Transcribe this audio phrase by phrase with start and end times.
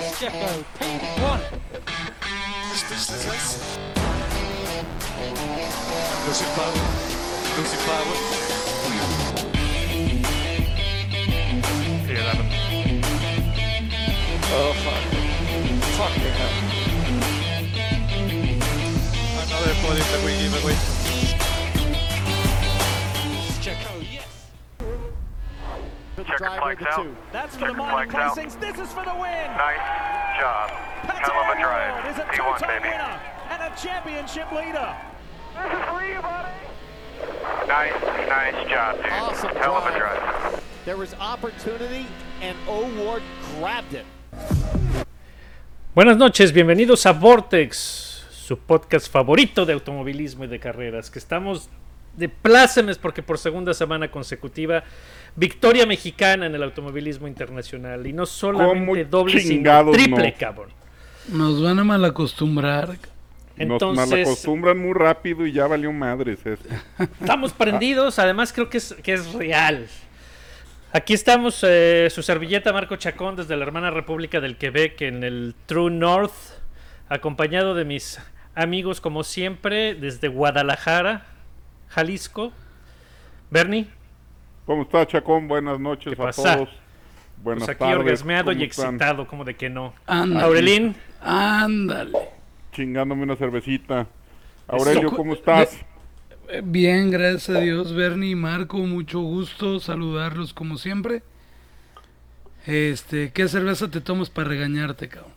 [0.00, 0.48] Yes, Checo.
[0.78, 1.40] P1.
[6.26, 6.80] Lucy Power.
[7.58, 8.16] Lucy Power.
[12.06, 12.34] Sí, dale.
[14.52, 15.02] Oh, fuck.
[15.98, 16.54] Fucking hell.
[19.42, 20.76] Another podium that we give away.
[23.60, 24.30] Checo, yes.
[26.26, 27.06] Checker flags out.
[27.32, 28.36] That's for the minor out.
[28.36, 28.60] placings.
[28.60, 29.46] This is for the win.
[29.56, 29.99] Nice
[30.40, 30.70] job.
[31.04, 31.92] Hell of a drive.
[32.00, 32.88] O'Ward is a P1, two-time baby.
[32.88, 34.96] winner and a championship leader.
[35.54, 37.68] This is for you, buddy.
[37.68, 37.92] Nice,
[38.26, 39.12] nice job, dude.
[39.12, 40.18] Awesome Hell of a drive.
[40.18, 40.64] drive.
[40.86, 42.06] There was opportunity,
[42.40, 43.22] and O'Ward
[43.58, 44.06] grabbed it.
[45.94, 47.76] Buenas noches, bienvenidos a Vortex,
[48.30, 51.68] su podcast favorito de automovilismo y de carreras, que estamos
[52.16, 54.82] de plácemes porque por segunda semana consecutiva
[55.36, 60.38] victoria mexicana en el automovilismo internacional y no solamente ¿Cómo doble sino triple, no?
[60.38, 60.68] cabrón.
[61.28, 62.98] Nos van a malacostumbrar.
[63.56, 66.68] Nos malacostumbran muy rápido y ya valió madres esto.
[67.20, 69.86] estamos prendidos, además creo que es, que es real.
[70.92, 75.54] Aquí estamos, eh, su servilleta Marco Chacón desde la hermana República del Quebec en el
[75.66, 76.32] True North,
[77.08, 78.18] acompañado de mis
[78.56, 81.26] amigos como siempre desde Guadalajara,
[81.90, 82.52] Jalisco.
[83.50, 83.88] Bernie,
[84.66, 85.48] ¿Cómo está, Chacón?
[85.48, 86.56] Buenas noches ¿Qué a pasa?
[86.56, 86.68] todos.
[87.42, 87.98] Buenas pues aquí tardes.
[87.98, 89.92] orgasmeado y excitado, como de que no.
[90.06, 90.44] Ándale.
[90.44, 92.12] Aurelín, Ándale.
[92.72, 94.06] Chingándome una cervecita.
[94.68, 95.76] Aurelio, ¿cómo estás?
[96.48, 101.22] Eh, Bien, gracias a Dios, Bernie y Marco, mucho gusto saludarlos como siempre.
[102.66, 105.32] Este, ¿qué cerveza te tomas para regañarte, cabrón?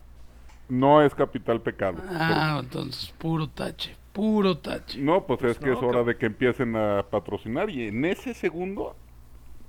[0.68, 1.98] No es capital pecado.
[2.10, 4.98] Ah, entonces, puro tache, puro tache.
[4.98, 6.06] No, pues es que es hora cabrón.
[6.06, 8.96] de que empiecen a patrocinar y en ese segundo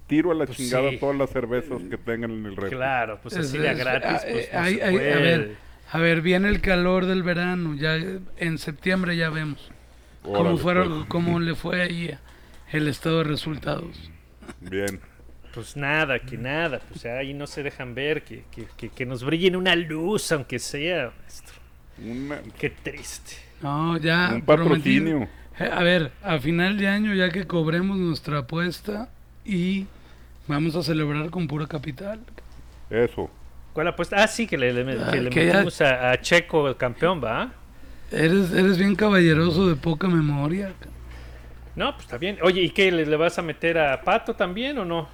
[0.07, 0.97] tiro a la Pues chingada sí.
[0.99, 2.77] todas las cervezas que tengan en el refri.
[2.77, 4.07] claro, pues Es- así de gratis.
[4.09, 5.55] ah, Pues, eh, hay- hay- a ver,
[5.91, 9.71] a ver, viene el calor del verano, ya eh, en septiembre ya vemos
[10.21, 11.05] cómo Órale, fueron, pues.
[11.09, 12.20] cómo le fue ahí eh,
[12.71, 14.11] el estado de resultados.
[14.61, 14.99] Bien.
[15.55, 19.23] Pues nada, que nada, pues ahí no se dejan ver, que, que, que, que nos
[19.23, 21.11] brillen una luz, aunque sea.
[21.21, 21.55] maestro.
[22.05, 23.37] Una- Qué triste.
[23.65, 25.27] No, ya un patrocinio.
[25.59, 29.09] Eh, A ver, a final de año ya que cobremos nuestra apuesta
[29.43, 29.87] y
[30.48, 32.20] vamos a celebrar con pura capital.
[32.92, 33.30] Eso.
[33.73, 34.17] ¿Cuál apuesta?
[34.23, 36.77] Ah, sí, que le, le- Ah, que le que ya- metimos a, a Checo, el
[36.77, 37.52] campeón, ¿va?
[38.11, 40.71] Eres, eres bien caballeroso de poca memoria.
[41.76, 42.37] No, pues está bien.
[42.43, 42.92] Oye, ¿y qué?
[42.92, 45.09] ¿Le, le vas a meter a Pato también o no?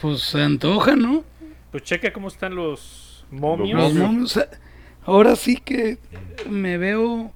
[0.00, 1.24] Pues se antoja, ¿no?
[1.72, 3.72] Pues checa cómo están los momios.
[3.78, 4.08] Los Momios.
[4.12, 4.48] momios, eh,
[5.04, 5.98] ahora sí que
[6.48, 7.32] me veo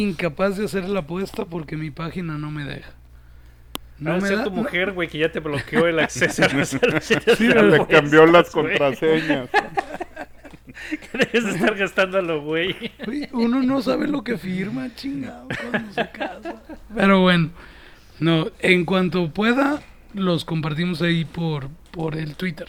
[0.00, 2.90] incapaz de hacer la apuesta porque mi página no me deja.
[3.98, 6.44] No No me ser da- tu no- mujer, güey, que ya te bloqueó el acceso
[6.44, 7.04] a los sitios
[7.38, 8.66] Sí, le apuestas, cambió las güey.
[8.68, 9.48] contraseñas.
[10.90, 12.74] Que dejes de estar gastando a lo güey.
[13.32, 16.62] Uno no sabe lo que firma, chingado, cuando se casa.
[16.94, 17.50] Pero bueno,
[18.18, 19.80] no, en cuanto pueda,
[20.14, 22.68] los compartimos ahí por, por el Twitter.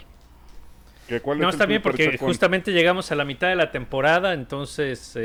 [1.08, 4.34] ¿Qué, cuál No, es está bien porque justamente llegamos a la mitad de la temporada,
[4.34, 5.22] entonces eh,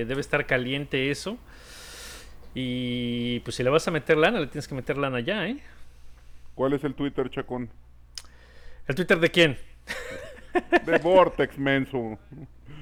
[0.00, 1.38] eh, debe estar caliente eso.
[2.54, 5.58] Y pues si le vas a meter lana, le tienes que meter lana ya, ¿eh?
[6.54, 7.70] ¿Cuál es el Twitter, Chacón?
[8.86, 9.58] ¿El Twitter de quién?
[10.84, 12.18] De Vortex, menso.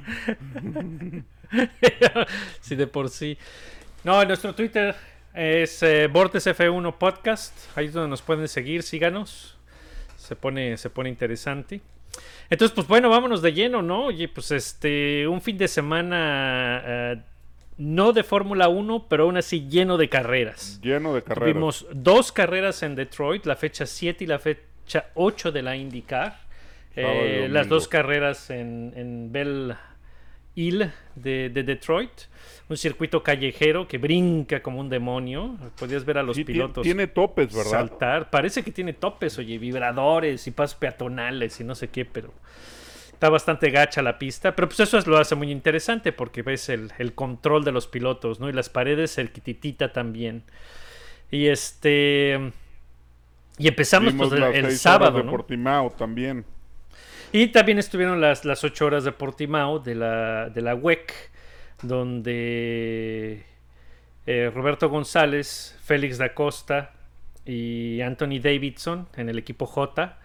[2.60, 3.36] sí, de por sí.
[4.04, 4.94] No, nuestro Twitter
[5.34, 7.52] es eh, VortexF1 Podcast.
[7.76, 9.58] Ahí es donde nos pueden seguir, síganos.
[10.16, 11.80] Se pone, se pone interesante.
[12.50, 14.06] Entonces, pues bueno, vámonos de lleno, ¿no?
[14.06, 17.16] Oye, pues este, un fin de semana eh,
[17.78, 20.80] no de Fórmula 1, pero aún así lleno de carreras.
[20.82, 21.52] Lleno de carreras.
[21.52, 26.46] Tuvimos dos carreras en Detroit, la fecha 7 y la fecha 8 de la IndyCar.
[26.94, 29.76] Eh, las dos carreras en, en Bell
[30.56, 32.10] Hill de, de Detroit.
[32.68, 35.56] Un circuito callejero que brinca como un demonio.
[35.78, 37.70] Podías ver a los Sí, pilotos Tiene topes, ¿verdad?
[37.70, 38.30] saltar.
[38.30, 42.34] Parece que tiene topes, oye, vibradores y pasos peatonales y no sé qué, pero
[43.12, 44.56] está bastante gacha la pista.
[44.56, 47.86] Pero pues eso es, lo hace muy interesante porque ves el, el control de los
[47.86, 48.48] pilotos, ¿no?
[48.48, 50.42] Y las paredes, el kititita también.
[51.30, 52.52] Y este.
[53.58, 55.30] Y empezamos pues, el, el sábado, de ¿no?
[55.30, 56.44] Portimao también.
[57.36, 61.12] Y también estuvieron las, las ocho horas de Portimao de la, de la WEC,
[61.82, 63.44] donde
[64.26, 66.92] eh, Roberto González, Félix da Costa
[67.44, 70.16] y Anthony Davidson en el equipo J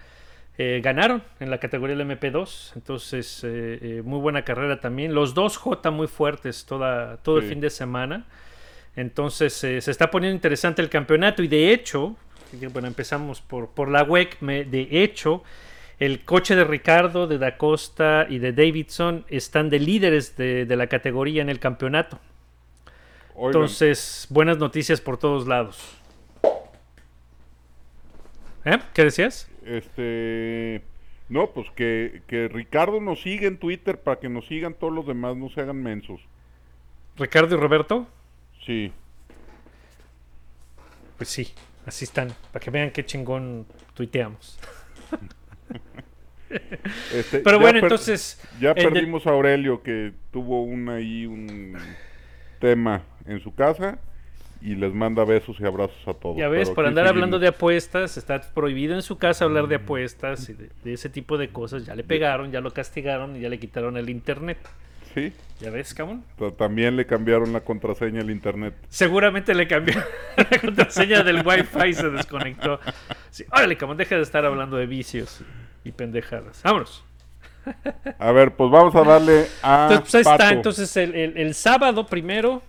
[0.58, 2.72] eh, ganaron en la categoría del MP2.
[2.76, 5.14] Entonces, eh, muy buena carrera también.
[5.14, 8.26] Los dos J muy fuertes toda, todo el fin de semana.
[8.96, 12.16] Entonces, se está poniendo interesante el campeonato y de hecho,
[12.72, 15.44] bueno, empezamos por, por la WEC, me- de hecho,
[16.02, 20.76] El coche de Ricardo, de Da Costa y de Davidson están de líderes de, de
[20.76, 22.20] la categoría en el campeonato.
[23.36, 25.96] Oigan, Entonces, buenas noticias por todos lados.
[28.66, 28.80] ¿Eh?
[28.96, 29.48] ¿Qué decías?
[29.64, 30.82] este.
[31.30, 35.06] No, pues que, que Ricardo nos siga en Twitter para que nos sigan todos los
[35.06, 36.20] demás, no se hagan mensos.
[37.16, 38.08] Ricardo y Roberto.
[38.66, 38.92] Sí.
[41.18, 41.54] Pues sí,
[41.86, 42.34] así están.
[42.52, 44.58] Para que vean qué chingón tuiteamos.
[47.14, 48.42] Este, Pero bueno, entonces.
[48.60, 51.78] Ya de- perdimos a Aurelio que tuvo un ahí un
[52.60, 54.00] tema en su casa
[54.62, 56.38] y les manda besos y abrazos a todos.
[56.38, 60.50] Ya ves, por andar hablando de apuestas, está prohibido en su casa hablar de apuestas
[60.50, 61.86] y de, de ese tipo de cosas.
[61.86, 64.60] Ya le pegaron, ya lo castigaron y ya le quitaron el internet.
[65.14, 66.24] Sí, ¿Ya ves, cabrón?
[66.40, 68.74] ta- también le cambiaron la contraseña al internet.
[68.90, 69.96] Seguramente le cambió
[70.38, 72.80] la contraseña del wifi y se desconectó.
[73.30, 75.42] Sí, órale, cabrón, deja de estar hablando de vicios
[75.84, 76.62] y pendejadas.
[76.64, 77.04] Vámonos.
[78.18, 80.52] A ver, pues vamos a darle a Entonces, pues ahí está.
[80.52, 82.64] Entonces, el, el- el sábado primero,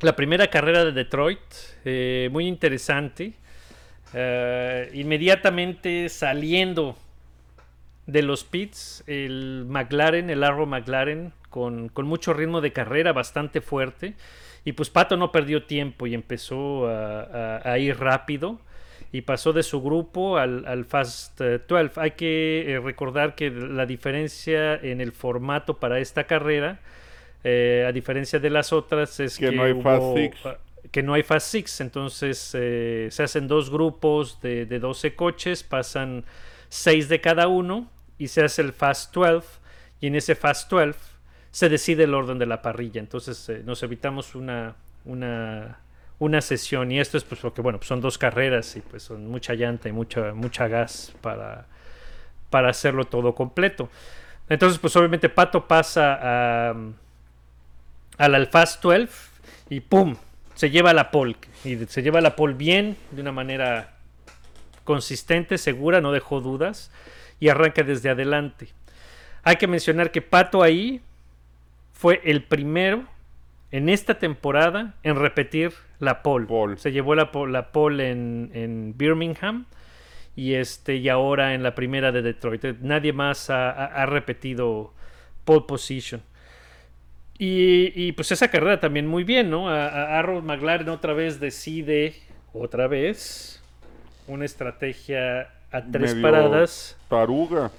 [0.00, 1.40] la primera carrera de Detroit,
[1.84, 3.32] eh, muy interesante.
[4.14, 6.96] Eh, inmediatamente saliendo
[8.12, 13.60] de los pits, el McLaren, el Arrow McLaren, con, con mucho ritmo de carrera, bastante
[13.60, 14.14] fuerte.
[14.64, 17.22] Y pues Pato no perdió tiempo y empezó a,
[17.58, 18.58] a- a ir rápido.
[19.12, 21.98] Y pasó de su grupo al, al Fast eh, 12.
[22.00, 26.78] Hay que eh, recordar que la diferencia en el formato para esta carrera,
[27.42, 30.38] eh, a diferencia de las otras, es Que que, no hay Fast Six.
[30.92, 31.80] que no hay Fast Six.
[31.80, 36.24] Entonces eh, se hacen dos grupos de, de 12 coches, pasan
[36.68, 37.88] 6 de cada uno
[38.20, 39.48] y se hace el Fast 12.
[40.00, 40.98] Y en ese Fast 12
[41.50, 43.00] se decide el orden de la parrilla.
[43.00, 44.76] Entonces eh, nos evitamos una,
[45.06, 45.78] una,
[46.18, 46.92] una sesión.
[46.92, 49.92] Y esto es pues porque, bueno, son dos carreras y pues son mucha llanta y
[49.92, 51.66] mucha, mucha gas para,
[52.50, 53.88] para hacerlo todo completo.
[54.50, 56.70] Entonces, pues obviamente Pato pasa a,
[58.18, 59.08] al al Fast 12
[59.70, 60.14] y ¡pum!
[60.54, 61.36] Se lleva la pole.
[61.64, 63.94] Y se lleva la pole bien, de una manera
[64.84, 66.90] consistente, segura, no dejó dudas.
[67.40, 68.68] Y arranca desde adelante.
[69.42, 71.00] Hay que mencionar que Pato ahí
[71.92, 73.04] fue el primero
[73.70, 76.76] en esta temporada en repetir la pole.
[76.76, 79.64] Se llevó la, po- la pole en, en Birmingham
[80.36, 82.64] y este y ahora en la primera de Detroit.
[82.80, 84.92] Nadie más ha, ha- ha repetido
[85.44, 86.22] pole position.
[87.38, 89.70] Y, y, pues esa carrera también muy bien, ¿no?
[89.70, 92.14] A, a Arrow McLaren otra vez decide,
[92.52, 93.62] otra vez,
[94.26, 96.96] una estrategia a tres Medio paradas.
[97.08, 97.70] Taruga.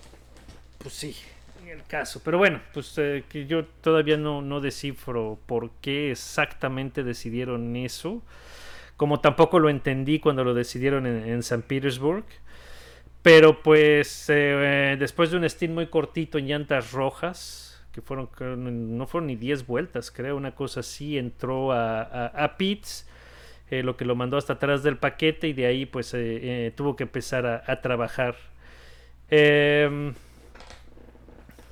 [0.77, 1.15] Pues sí,
[1.63, 2.21] en el caso.
[2.23, 8.21] Pero bueno, pues eh, que yo todavía no, no descifro por qué exactamente decidieron eso.
[8.97, 12.25] Como tampoco lo entendí cuando lo decidieron en, en San Petersburg.
[13.21, 18.29] Pero pues eh, eh, después de un stint muy cortito en llantas rojas, que fueron,
[18.97, 23.07] no fueron ni 10 vueltas, creo, una cosa así, entró a, a, a pits,
[23.71, 26.19] eh, lo que lo mandó hasta atrás del paquete y de ahí pues eh,
[26.67, 28.35] eh, tuvo que empezar a, a trabajar.
[29.29, 30.13] Em,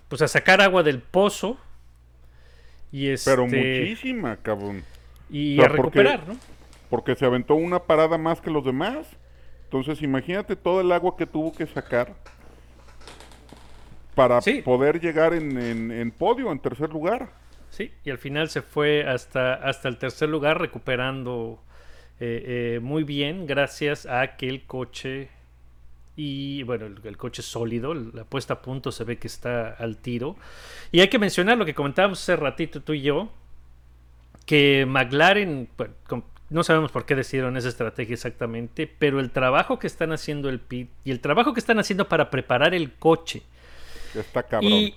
[0.08, 1.58] pues a sacar agua del pozo
[2.92, 4.84] y este, Pero muchísima, cabrón.
[5.30, 6.38] y O sea, a recuperar, ¿no?
[6.90, 9.06] Porque se aventó una parada más que los demás.
[9.66, 12.16] Entonces, imagínate todo el agua que tuvo que sacar
[14.16, 14.62] para Sí.
[14.64, 17.30] poder llegar en, en- en podio, en tercer lugar.
[17.70, 21.62] Sí, y al final se fue hasta, hasta el tercer lugar recuperando
[22.20, 25.30] eh, eh, muy bien gracias a que el coche
[26.16, 29.98] y bueno, el, el coche sólido, la puesta a punto se ve que está al
[29.98, 30.36] tiro.
[30.92, 33.30] Y hay que mencionar lo que comentábamos hace ratito tú y yo,
[34.46, 35.94] que McLaren, bueno,
[36.50, 40.60] no sabemos por qué decidieron esa estrategia exactamente, pero el trabajo que están haciendo el
[40.60, 43.44] pit y el trabajo que están haciendo para preparar el coche
[44.16, 44.72] Está cabrón.
[44.72, 44.96] y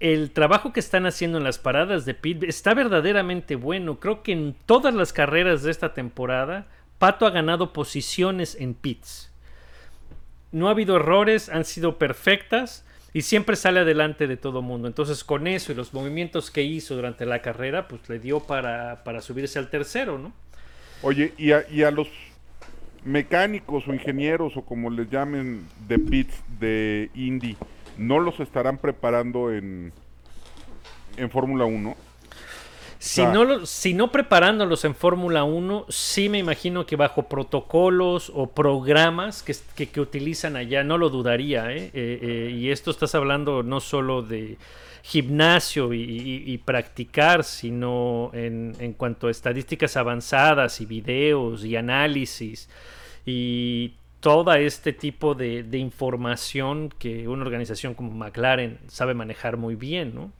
[0.00, 4.00] el trabajo que están haciendo en las paradas de pit está verdaderamente bueno.
[4.00, 6.66] Creo que en todas las carreras de esta temporada,
[6.98, 9.30] Pato ha ganado posiciones en pits.
[10.52, 14.88] No ha habido errores, han sido perfectas y siempre sale adelante de todo mundo.
[14.88, 19.04] Entonces, con eso y los movimientos que hizo durante la carrera, pues le dio para,
[19.04, 20.32] para subirse al tercero, ¿no?
[21.02, 22.08] Oye, y a, y a los
[23.04, 27.56] mecánicos o ingenieros o como les llamen de pits de Indy,
[28.00, 29.92] ¿no los estarán preparando en,
[31.16, 31.96] en Fórmula 1?
[32.98, 33.30] Si, Ah.
[33.32, 38.48] no lo- si no preparándolos en Fórmula 1, sí me imagino que bajo protocolos o
[38.48, 41.72] programas que, que- que utilizan allá, no lo dudaría.
[41.72, 41.90] ¿eh?
[41.94, 44.58] Eh, eh, y esto estás hablando no solo de
[45.02, 51.76] gimnasio y, y- y practicar, sino en, en cuanto a estadísticas avanzadas y videos y
[51.76, 52.68] análisis
[53.24, 59.74] y todo este tipo de, de información que una organización como McLaren sabe manejar muy
[59.74, 60.30] bien, ¿no?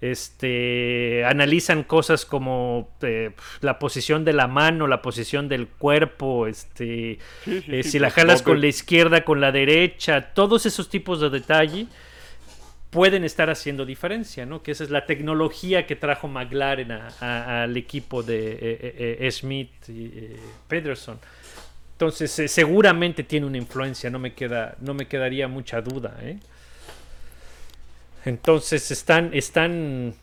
[0.00, 7.18] Este, analizan cosas como eh, la posición de la mano, la posición del cuerpo, este,
[7.46, 11.86] eh, si la jalas con la izquierda, con la derecha, todos esos tipos de detalle
[12.90, 14.62] pueden estar haciendo diferencia, ¿no?
[14.62, 19.70] Que esa es la tecnología que trajo McLaren a- a- al equipo de eh, Smith
[19.88, 20.12] y
[20.68, 21.18] Pederson.
[21.96, 26.38] Entonces, eh, seguramente tiene una influencia, no me queda, no me quedaría mucha duda, ¿eh?
[28.26, 30.14] Entonces están, están,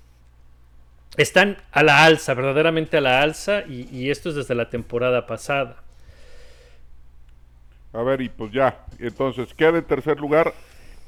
[1.17, 5.25] están a la alza, verdaderamente a la alza, y, y esto es desde la temporada
[5.25, 5.77] pasada.
[7.91, 8.85] A ver, y pues ya.
[8.99, 10.53] Entonces, queda en tercer lugar.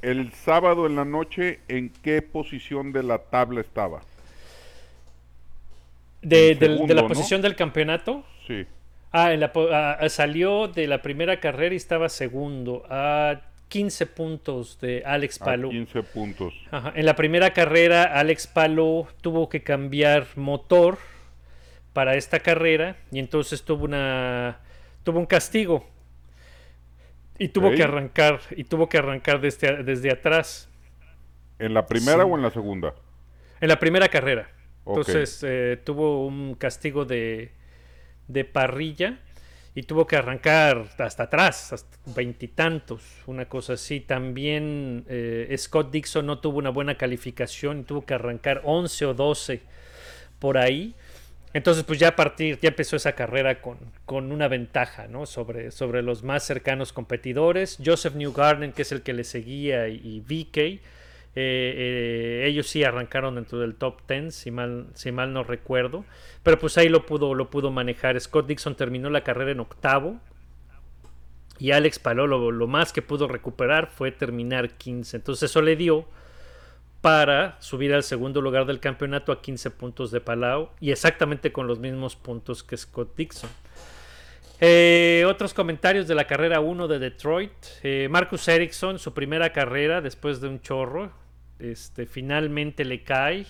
[0.02, 4.02] El sábado en la noche, ¿en qué posición de la tabla estaba?
[6.24, 7.08] De, la ¿no?
[7.08, 8.66] posición del campeonato, Sí.
[9.18, 14.08] Ah, en la ah, ah, salió de la primera carrera y estaba segundo a 15
[14.08, 15.72] puntos de Alex A Palou.
[15.72, 16.54] 15 puntos.
[16.70, 20.98] Ajá, En la primera carrera, Alex Palou tuvo que cambiar motor
[21.94, 24.60] para esta carrera y entonces tuvo una
[25.04, 25.88] tuvo un castigo
[27.40, 30.70] y tuvo que arrancar y tuvo que arrancar desde, desde atrás
[31.58, 32.30] ¿En la primera Sí.
[32.30, 32.94] o en la segunda?
[33.62, 34.50] en la primera carrera.
[34.86, 37.52] Entonces eh, tuvo un castigo de,
[38.28, 39.20] de parrilla
[39.76, 44.00] y tuvo que arrancar hasta atrás, veintitantos, una cosa así.
[44.00, 49.14] También eh, Scott Dixon no tuvo una buena calificación y tuvo que arrancar 11 o
[49.14, 49.62] 12
[50.40, 50.96] por ahí.
[51.54, 55.26] Entonces, pues ya a partir, ya empezó esa carrera con, con una ventaja, ¿no?
[55.26, 57.78] Sobre, sobre los más cercanos competidores.
[57.84, 60.82] Joseph Newgarden, que es el que le seguía, y, y VK,
[61.38, 66.06] eh, eh, ellos sí arrancaron dentro del top 10, si mal, si mal no recuerdo.
[66.44, 68.20] Pero pues ahí lo pudo, lo pudo manejar.
[68.20, 70.20] Scott Dixon terminó la carrera en octavo.
[71.58, 75.18] Y Alex Palou lo, más que pudo recuperar fue terminar 15.
[75.18, 76.06] Entonces eso le dio
[77.02, 81.68] para subir al segundo lugar del campeonato a 15 puntos de Palau y exactamente con
[81.68, 83.50] los mismos puntos que Scott Dixon.
[84.60, 87.52] Eh, otros comentarios de la carrera 1 de Detroit.
[88.10, 91.12] Marcus Ericsson, su primera carrera después de un chorro,
[91.60, 93.46] este, finalmente le cae.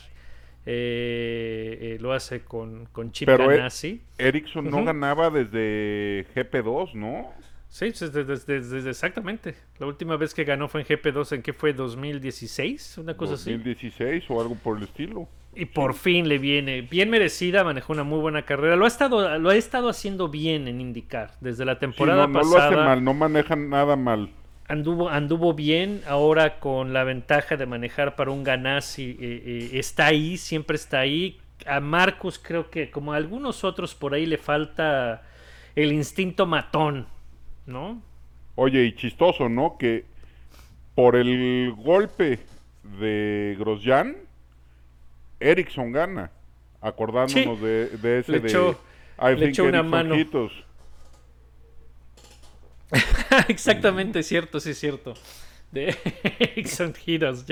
[0.67, 4.01] Eh, eh, lo hace con, con Chip Pero, eh, Ganassi.
[4.17, 7.31] Ericsson no ganaba desde GP2, ¿no?
[7.69, 9.53] Sí, sí, desde- desde- desde- exactamente.
[9.79, 11.75] La última vez que ganó fue en GP2, ¿en qué fue?
[11.75, 12.97] ¿2016?
[12.97, 13.51] Una cosa así.
[13.51, 15.27] 2016 o algo por el estilo.
[15.53, 18.75] Y por fin le viene bien merecida, manejó una muy buena carrera.
[18.75, 21.31] Lo ha estado, lo ha estado haciendo bien en IndyCar.
[21.41, 24.29] Desde la Sí, temporada no, no lo pasada hace mal, no maneja nada mal.
[24.67, 26.01] Anduvo, anduvo bien.
[26.07, 30.99] Ahora con la ventaja de manejar para un Ganassi, eh, eh, está ahí, siempre está
[30.99, 31.39] ahí.
[31.65, 35.23] A Marcus creo que como a algunos otros por ahí le falta
[35.75, 37.07] el instinto matón,
[37.65, 38.01] ¿no?
[38.55, 39.77] Oye, y chistoso, ¿no?
[39.77, 40.05] Que
[40.95, 42.39] por el golpe
[42.99, 44.15] de Grosjean,
[45.39, 46.31] Ericsson gana.
[46.81, 48.77] Acordándonos Sí, de, de ese le de echó-
[49.19, 50.15] I le echó una mano.
[50.15, 50.51] hitos.
[53.47, 55.13] Exactamente, es cierto, sí es cierto.
[55.71, 55.95] De
[56.39, 57.45] Erickson Heroes.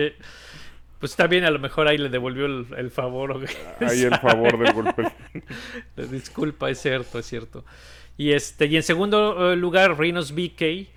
[0.99, 3.45] Pues está bien, a lo mejor ahí le devolvió el, el favor.
[3.45, 5.03] qué Ahí el favor del golpe.
[6.11, 7.65] Disculpa, es cierto, es cierto.
[8.17, 10.87] Y este, y en segundo eh, lugar, Rhinos BK,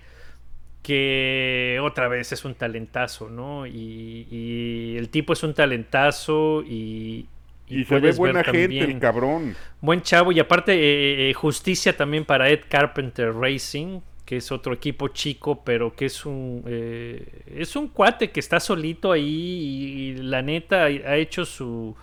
[0.83, 3.65] que otra vez es un talentazo, ¿no?
[3.67, 7.27] Y, y el tipo es un talentazo y.
[7.69, 9.55] Y se ve buena gente también- el cabrón.
[9.81, 14.73] Buen chavo y aparte eh, eh, justicia también para Ed Carpenter Racing, que es otro
[14.73, 20.13] equipo chico, pero que es un eh, es un cuate que está solito ahí y,
[20.17, 21.95] la neta ha hecho su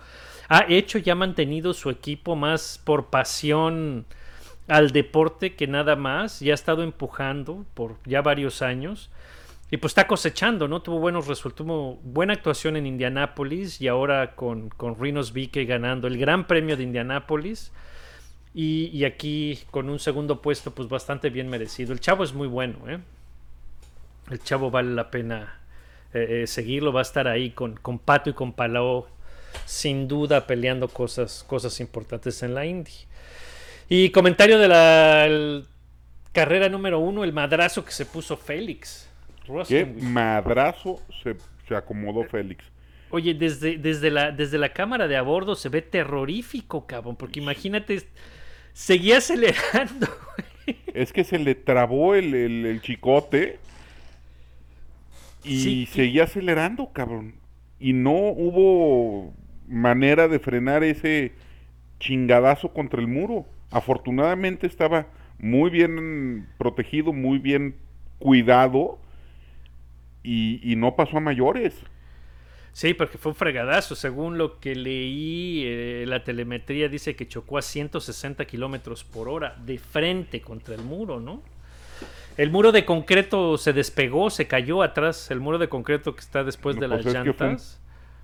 [0.49, 4.07] ha hecho y ha mantenido su equipo más por pasión
[4.67, 9.11] al deporte que nada más y ha estado empujando por ya varios años
[9.69, 10.81] y pues está cosechando, ¿no?
[10.81, 16.07] Tuvo buenos resultados, tuvo buena actuación en Indianápolis y ahora con, con Rhinos Vique ganando
[16.07, 17.71] el Gran Premio de Indianápolis.
[18.57, 21.91] Y, y aquí con un segundo puesto, pues bastante bien merecido.
[21.91, 22.99] El chavo es muy bueno, ¿eh?
[24.31, 25.59] El chavo vale la pena
[26.13, 29.07] eh, eh, seguirlo, va a estar ahí con, con Pato y con Palau,
[29.65, 32.91] sin duda peleando cosas, cosas importantes en la Indy.
[33.89, 35.65] Y comentario de la el-
[36.31, 39.07] carrera número uno, el madrazo que se puso Félix.
[39.67, 41.35] Qué madrazo se,
[41.67, 42.63] se acomodó Félix.
[43.11, 47.39] Oye, desde, desde, la, desde la cámara de a bordo se ve terrorífico, cabrón, porque
[47.39, 48.01] imagínate,
[48.75, 50.07] seguía acelerando.
[50.93, 53.59] Es que se le trabó el, el- el chicote
[55.43, 57.35] y Sí, seguía acelerando, cabrón.
[57.79, 59.33] Y no hubo
[59.67, 61.33] manera de frenar ese
[61.99, 63.45] chingadazo contra el muro.
[63.71, 65.07] Afortunadamente estaba
[65.39, 67.75] muy bien protegido, muy bien
[68.19, 68.99] cuidado
[70.23, 71.75] y, y no pasó a mayores.
[72.75, 73.95] Sí, porque fue un fregadazo.
[73.95, 79.55] Según lo que leí, eh, la telemetría dice que chocó a 160 kilómetros por hora
[79.65, 81.41] de frente contra el muro, ¿no?
[82.35, 85.31] El muro de concreto se despegó, se cayó atrás.
[85.31, 87.79] El muro de concreto que está después de No, las pues llantas.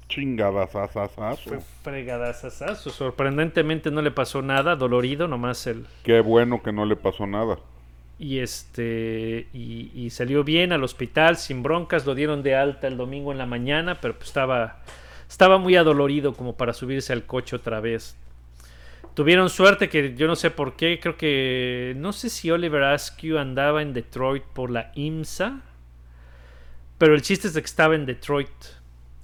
[0.10, 1.50] Chingadazazazazo.
[1.50, 2.89] Fue fregadazazazo.
[2.89, 5.86] Sorprendentemente no le pasó nada, dolorido, nomás el.
[6.03, 7.58] Qué bueno que no le pasó nada.
[8.22, 9.48] Y este.
[9.51, 12.06] Y, salió bien al hospital, sin broncas.
[12.06, 14.84] Lo dieron de alta el domingo en la mañana, pero pues estaba.
[15.28, 18.16] Estaba muy adolorido como para subirse al coche otra vez.
[19.16, 23.40] Tuvieron suerte que yo no sé por qué, creo que no sé si Oliver Askew
[23.40, 25.62] andaba en Detroit por la IMSA,
[27.00, 28.50] pero el chiste es de que estaba en Detroit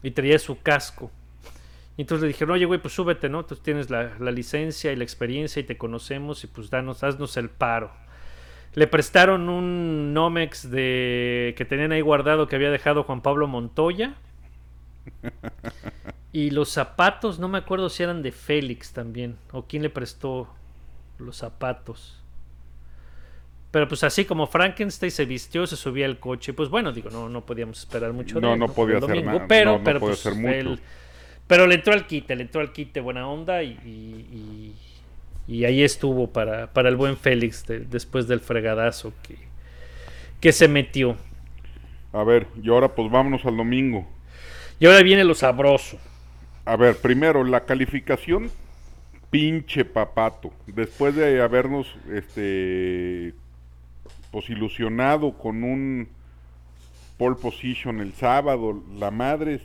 [0.01, 1.11] y traía su casco.
[1.97, 3.45] Y entonces le dijeron, oye güey, pues súbete, ¿no?
[3.45, 7.37] Tú tienes la, la licencia y la experiencia y te conocemos y pues danos, haznos
[7.37, 7.91] el paro.
[8.77, 14.13] Le prestaron un Nomex de que tenían ahí guardado que había dejado Juan Pablo Montoya.
[16.31, 20.47] Y los zapatos, no me acuerdo si eran de Félix también, o quién le prestó
[21.17, 22.21] los zapatos.
[23.71, 26.53] Pero pues así como Frankenstein se vistió, se subía al coche.
[26.53, 29.31] Pues bueno, digo, no, no podíamos esperar mucho de No, él, no podía hacer domingo,
[29.31, 30.49] nada, Pero, no, no pero, pues, mucho.
[30.53, 30.79] él-
[31.47, 34.75] pero le entró al quite, le entró al quite buena onda y, y-
[35.47, 39.37] y- ahí estuvo para, para el buen Félix de- después del fregadazo que,
[40.39, 41.17] que se metió.
[42.13, 44.07] A ver, y ahora pues vámonos al domingo.
[44.79, 45.97] Y ahora viene lo sabroso.
[46.65, 48.49] A ver, primero, la calificación
[49.29, 50.51] pinche papato.
[50.67, 53.33] Después de habernos, este,
[54.31, 56.07] pues ilusionado con un
[57.17, 59.61] pole position el sábado, la madre,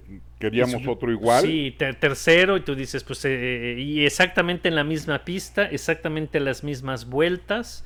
[0.51, 1.43] queríamos otro igual.
[1.43, 6.41] Sí, ter- tercero, y tú dices, pues, eh, y exactamente en la misma pista, exactamente
[6.41, 7.85] las mismas vueltas.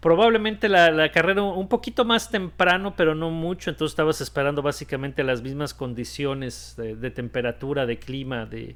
[0.00, 5.24] Probablemente la, la carrera un poquito más temprano, pero no mucho, entonces estabas esperando básicamente
[5.24, 8.74] las mismas condiciones de, de temperatura, de clima, de eh,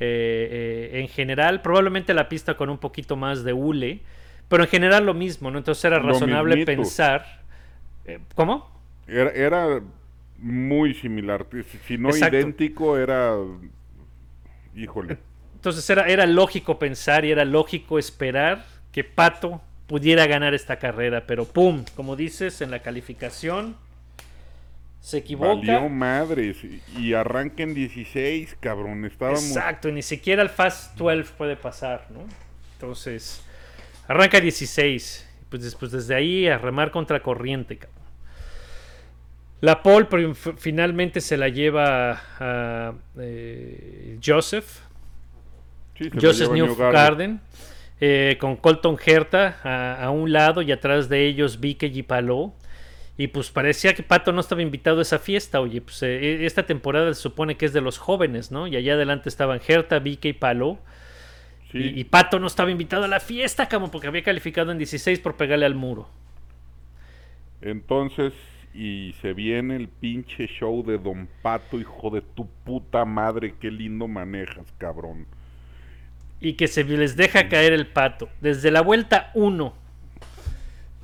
[0.00, 1.60] eh, en general.
[1.60, 4.00] Probablemente la pista con un poquito más de hule,
[4.48, 5.58] pero en general lo mismo, ¿no?
[5.58, 7.42] Entonces era razonable pensar.
[8.04, 8.70] eh, ¿Cómo?
[9.08, 9.80] Era, era
[10.40, 11.46] muy similar.
[11.86, 12.36] Si- no Exacto.
[12.36, 13.34] idéntico, era.
[14.74, 15.18] Híjole.
[15.54, 21.24] Entonces era, era lógico pensar y era lógico esperar que Pato pudiera ganar esta carrera,
[21.26, 21.84] pero ¡pum!
[21.96, 23.76] Como dices, en la calificación
[25.00, 25.54] se equivoca.
[25.72, 26.58] Valió madres.
[26.64, 29.04] y- Y arranca en 16, cabrón.
[29.04, 29.44] Estábamos.
[29.46, 32.20] Exacto, y ni siquiera el Fast 12 puede pasar, ¿no?
[32.74, 33.42] Entonces,
[34.08, 35.26] arranca 16.
[35.50, 37.99] Pues después desde ahí a remar contra corriente, cabrón.
[39.60, 40.06] La pole
[40.56, 44.80] finalmente se la lleva a eh, Joseph.
[45.98, 47.40] Sí, Joseph Newgarden Newgarden.
[48.00, 52.54] eh, con Colton Herta a, a un lado y atrás de ellos Vique y Paló.
[53.18, 55.60] Y pues parecía que Pato no estaba invitado a esa fiesta.
[55.60, 58.66] Oye, pues eh, esta temporada se supone que es de los jóvenes, ¿no?
[58.66, 60.78] Y allá adelante estaban Herta, Vique y Paló.
[61.70, 61.78] Sí.
[61.78, 65.20] Y, y Pato no estaba invitado a la fiesta, como porque había calificado en 16
[65.20, 66.08] por pegarle al muro.
[67.60, 68.32] Entonces,
[68.72, 73.70] y se viene el pinche show de Don Pato, hijo de tu puta madre, qué
[73.70, 75.26] lindo manejas, cabrón.
[76.40, 78.28] Y que se les deja caer el pato.
[78.40, 79.74] Desde la vuelta 1,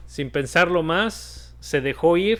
[0.06, 2.38] sin pensarlo más, se dejó ir.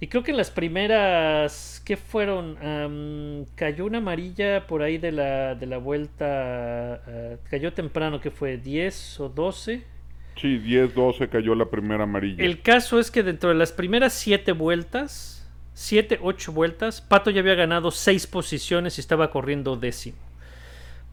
[0.00, 3.46] Y creo que en las primeras, ¿qué fueron?
[3.54, 6.94] Cayó una amarilla por ahí de la, de la vuelta.
[7.06, 8.60] ah, cayó temprano, ¿qué fue?
[8.60, 9.95] ¿10 o 12?
[10.36, 12.44] Sí, 10-12 cayó la primera amarilla.
[12.44, 17.40] El caso es que dentro de las primeras 7 vueltas, 7, 8 vueltas, Pato ya
[17.40, 20.18] había ganado 6 posiciones y estaba corriendo décimo.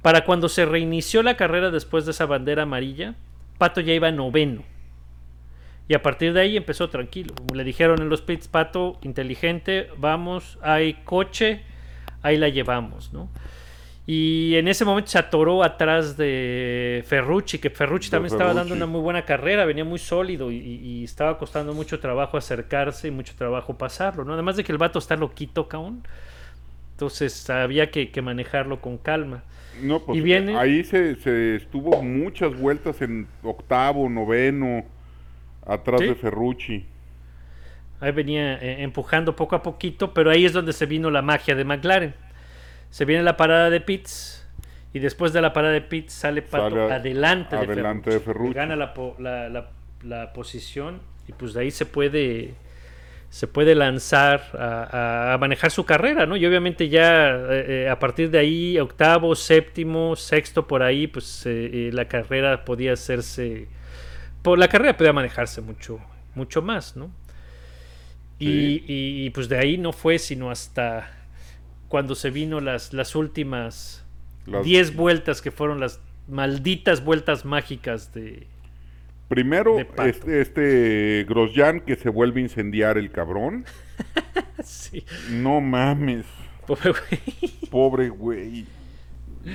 [0.01, 3.15] Para cuando se reinició la carrera después de esa bandera amarilla,
[3.57, 4.63] Pato ya iba noveno.
[5.87, 7.33] Y a partir de ahí empezó tranquilo.
[7.35, 11.61] Como le dijeron en los pits, Pato, inteligente, vamos, hay coche,
[12.21, 13.29] ahí la llevamos, ¿no?
[14.05, 18.85] Y en ese momento se atoró atrás de Ferrucci, que Ferrucci también estaba dando una
[18.85, 23.77] muy buena carrera, venía muy sólido y, estaba costando mucho trabajo acercarse y mucho trabajo
[23.77, 24.33] pasarlo, ¿no?
[24.33, 26.03] Además de que el vato está loquito, cabrón.
[26.91, 29.43] Entonces había que, que manejarlo con calma.
[29.81, 34.83] No, pues y viene- ahí se, se estuvo muchas vueltas en octavo, noveno,
[35.65, 36.07] atrás Sí.
[36.07, 36.85] de Ferrucci.
[38.01, 41.55] Ahí venía eh, empujando poco a poquito, pero ahí es donde se vino la magia
[41.55, 42.13] de McLaren.
[42.93, 44.45] Se viene la parada de pits
[44.93, 48.53] y después de la parada de pits sale Pato Sale adelante, de, adelante de Ferrucci.
[48.53, 49.69] Gana la, la- la-
[50.03, 52.53] la posición y pues de ahí se puede
[53.31, 56.37] se puede lanzar a, manejar su carrera, ¿no?
[56.37, 61.43] Y obviamente ya eh, eh, a partir de ahí, octavo, séptimo, sexto, por ahí, pues
[61.47, 63.67] eh, eh, la carrera podía hacerse,
[64.43, 65.99] por la carrera podía manejarse mucho,
[66.35, 67.09] mucho más, ¿no?
[68.37, 68.85] Y, Sí.
[68.87, 71.09] y- y, pues de ahí no fue sino hasta
[71.93, 74.03] cuando se vino las, las últimas
[74.47, 78.47] Las- 10 vueltas que fueron las malditas vueltas mágicas de...
[79.27, 83.65] Primero, de este, este Grosjean que se vuelve a incendiar el cabrón.
[84.63, 86.25] Sí, No mames,
[86.65, 87.51] pobre güey.
[87.69, 88.65] pobre güey.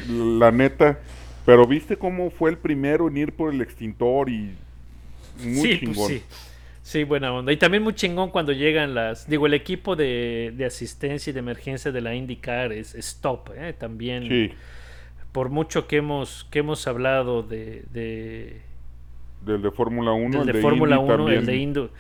[0.09, 1.01] La neta.
[1.44, 4.55] Pero viste cómo fue el primero en ir por el extintor y
[5.42, 5.94] muy sí, chingón.
[5.96, 6.22] pues sí.
[6.88, 7.53] Sí, buena onda.
[7.53, 9.29] Y también muy chingón cuando llegan las...
[9.29, 13.51] Digo, el equipo de, de asistencia y de emergencia de la IndyCar es, es top,
[13.55, 13.74] ¿eh?
[13.74, 14.53] También, Sí,
[15.31, 17.85] por mucho que hemos, que hemos hablado de...
[17.92, 18.62] de
[19.44, 21.90] del de Fórmula 1, del el de de Fórmula Indy 1, el de Indo.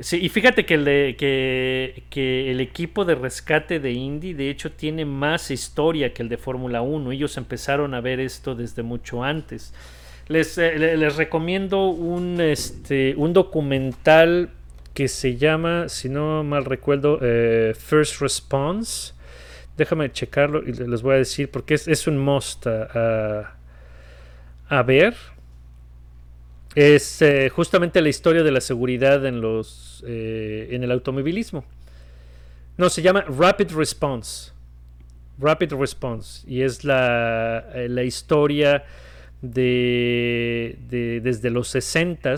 [0.00, 4.50] Sí, y fíjate que el, de, que, que el equipo de rescate de Indy, de
[4.50, 7.12] hecho, tiene más historia que el de Fórmula 1.
[7.12, 9.72] Ellos empezaron a ver esto desde mucho antes.
[10.28, 14.50] Les, eh, le- les recomiendo un, este, un documental
[14.94, 19.12] que se llama, si no mal recuerdo, eh, First Response.
[19.76, 23.54] Déjame checarlo y les voy a decir porque es, es un must a,
[24.86, 25.14] ver
[26.74, 31.64] es eh, justamente la historia de la seguridad en los en el automovilismo.
[32.76, 34.52] No, se llama Rapid Response.
[35.38, 36.44] Rapid Response.
[36.48, 38.84] Y es la, la historia
[39.52, 42.34] de, de- desde los 60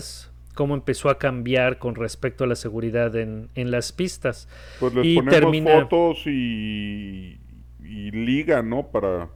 [0.53, 4.47] cómo empezó a cambiar con respecto a la seguridad en, en las pistas.
[4.79, 7.37] Pues les y ponemos termina- fotos y,
[7.83, 8.87] y liga, ¿no?
[8.87, 9.29] Para...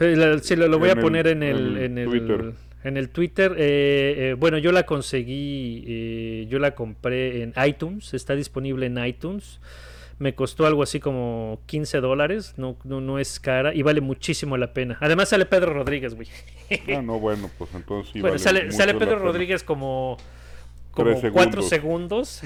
[0.00, 2.52] Eh, sí, lo, lo voy a el- poner en el, en el Twitter.
[2.84, 3.52] en el Twitter.
[3.58, 9.04] Eh, eh, bueno, yo la conseguí, eh, yo la compré en iTunes, está disponible en
[9.04, 9.60] iTunes.
[10.18, 14.56] Me costó algo así como 15 dólares, no, no, no es cara y vale muchísimo
[14.56, 14.96] la pena.
[15.00, 16.28] Además sale Pedro Rodríguez, güey.
[16.96, 19.18] Ah, no, bueno, pues entonces sí bueno, vale sale, sale Pedro.
[19.18, 20.16] Rodríguez como,
[20.92, 22.28] como Tres 4 segundos.
[22.28, 22.42] segundos.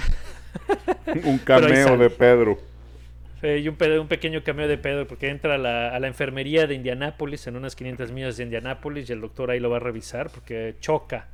[1.25, 2.59] Un cameo de Pedro.
[3.43, 6.67] Eh, y un, un pequeño cameo de Pedro porque entra a la, a la enfermería
[6.67, 9.81] de Indianápolis en unas 500 millas de Indianápolis y el doctor ahí lo va a
[9.81, 11.29] revisar porque choca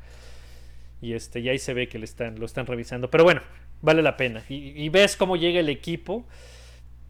[1.00, 3.40] y este y ahí se ve que le están lo están revisando pero bueno
[3.84, 6.26] vale la pena y, y ves cómo llega el equipo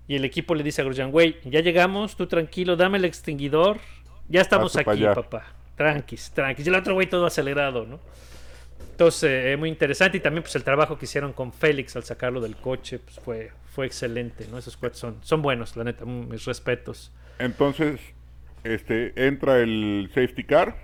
[0.07, 3.79] y el equipo le dice a Grosjean güey ya llegamos tú tranquilo dame el extinguidor
[4.29, 5.15] ya estamos aquí allá".
[5.15, 8.01] papá tranquis tranquis y el otro güey todo acelerado no
[8.95, 10.19] entonces, eh, muy interesante.
[10.19, 13.51] Y también, pues, el trabajo que hicieron con Félix al sacarlo del coche, pues, fue,
[13.67, 14.57] fue excelente, ¿no?
[14.57, 17.11] Esos coches son, son buenos, la neta, mm, mis respetos.
[17.41, 18.01] Entonces,
[18.63, 20.77] este, entra el safety car.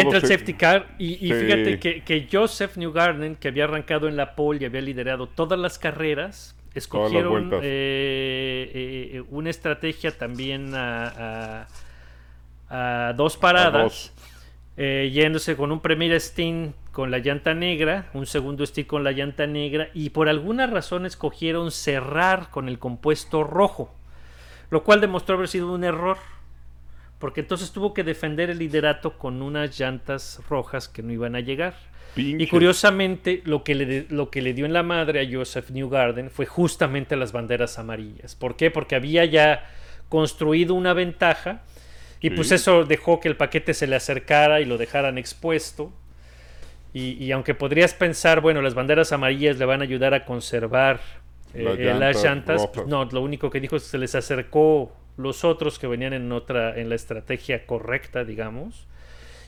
[0.00, 4.34] Entra el safety car y, fíjate que, que Joseph Newgarden, que había arrancado en la
[4.34, 7.60] pole y había liderado todas las carreras, escogieron vueltas.
[7.62, 11.66] eh, eh, una estrategia también a,
[12.68, 13.82] a- a dos paradas.
[13.84, 14.12] dos.
[14.76, 19.12] eh, yéndose con un Premier Steam con la llanta negra, un segundo stick con la
[19.12, 23.94] llanta negra y por alguna razón escogieron cerrar con el compuesto rojo,
[24.70, 26.16] lo cual demostró haber sido un error,
[27.24, 31.40] porque entonces tuvo que defender el liderato con unas llantas rojas que no iban a
[31.40, 31.72] llegar.
[32.16, 36.28] Y curiosamente, lo que, le, lo que le dio en la madre a Joseph Newgarden
[36.30, 38.34] fue justamente las banderas amarillas.
[38.34, 38.70] ¿Por qué?
[38.70, 39.66] Porque había ya
[40.10, 41.62] construido una ventaja
[42.20, 42.34] y Sí.
[42.36, 45.94] pues eso dejó que el paquete se le acercara y lo dejaran expuesto.
[46.92, 51.00] Y, y aunque podrías pensar, bueno, las banderas amarillas le van a ayudar a conservar
[51.54, 53.96] eh, Las eh, las llantas llantas, pues no, lo único que dijo es que se
[53.96, 58.86] les acercó los otros que venían en otra, en la estrategia correcta, digamos,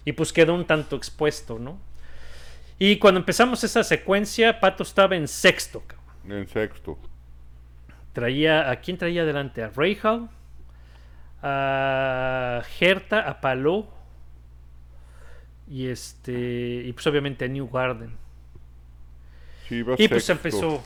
[0.05, 1.79] y pues quedó un tanto expuesto, ¿no?
[2.79, 5.83] Y cuando empezamos esa secuencia, Pato estaba en sexto.
[5.87, 6.39] cabrón.
[6.41, 6.99] En sexto.
[8.13, 9.63] Traía, ¿a quién traía adelante?
[9.63, 10.29] A Rahal,
[11.43, 13.87] a Herta, a Palou
[15.69, 18.17] y este y pues obviamente a New Garden.
[19.69, 20.33] Sí, Y pues sexto.
[20.33, 20.83] empezó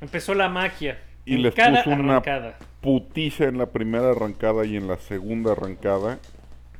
[0.00, 2.58] empezó la magia Y en les puso una arrancada.
[2.80, 6.18] putiza en la primera arrancada y en la segunda arrancada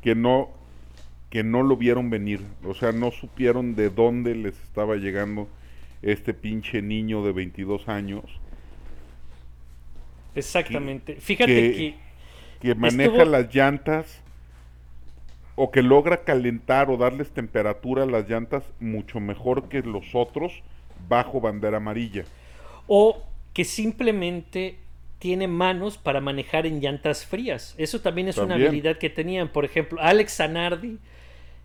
[0.02, 0.48] que no
[1.30, 5.48] que no lo vieron venir, o sea, no supieron de dónde les estaba llegando
[6.02, 8.24] este pinche niño de 22 años
[10.34, 11.16] Exactamente.
[11.16, 11.94] Fíjate que- que
[12.68, 14.20] que maneja Estuvo- las llantas
[15.56, 20.62] o que logra calentar o darles temperatura a las llantas mucho mejor que los otros
[21.08, 22.24] bajo bandera amarilla.
[22.88, 23.22] o
[23.52, 24.76] que simplemente
[25.18, 27.74] tiene manos para manejar en llantas frías.
[27.78, 29.48] Eso también es una habilidad que tenían.
[29.48, 30.98] Por ejemplo, Alex Zanardi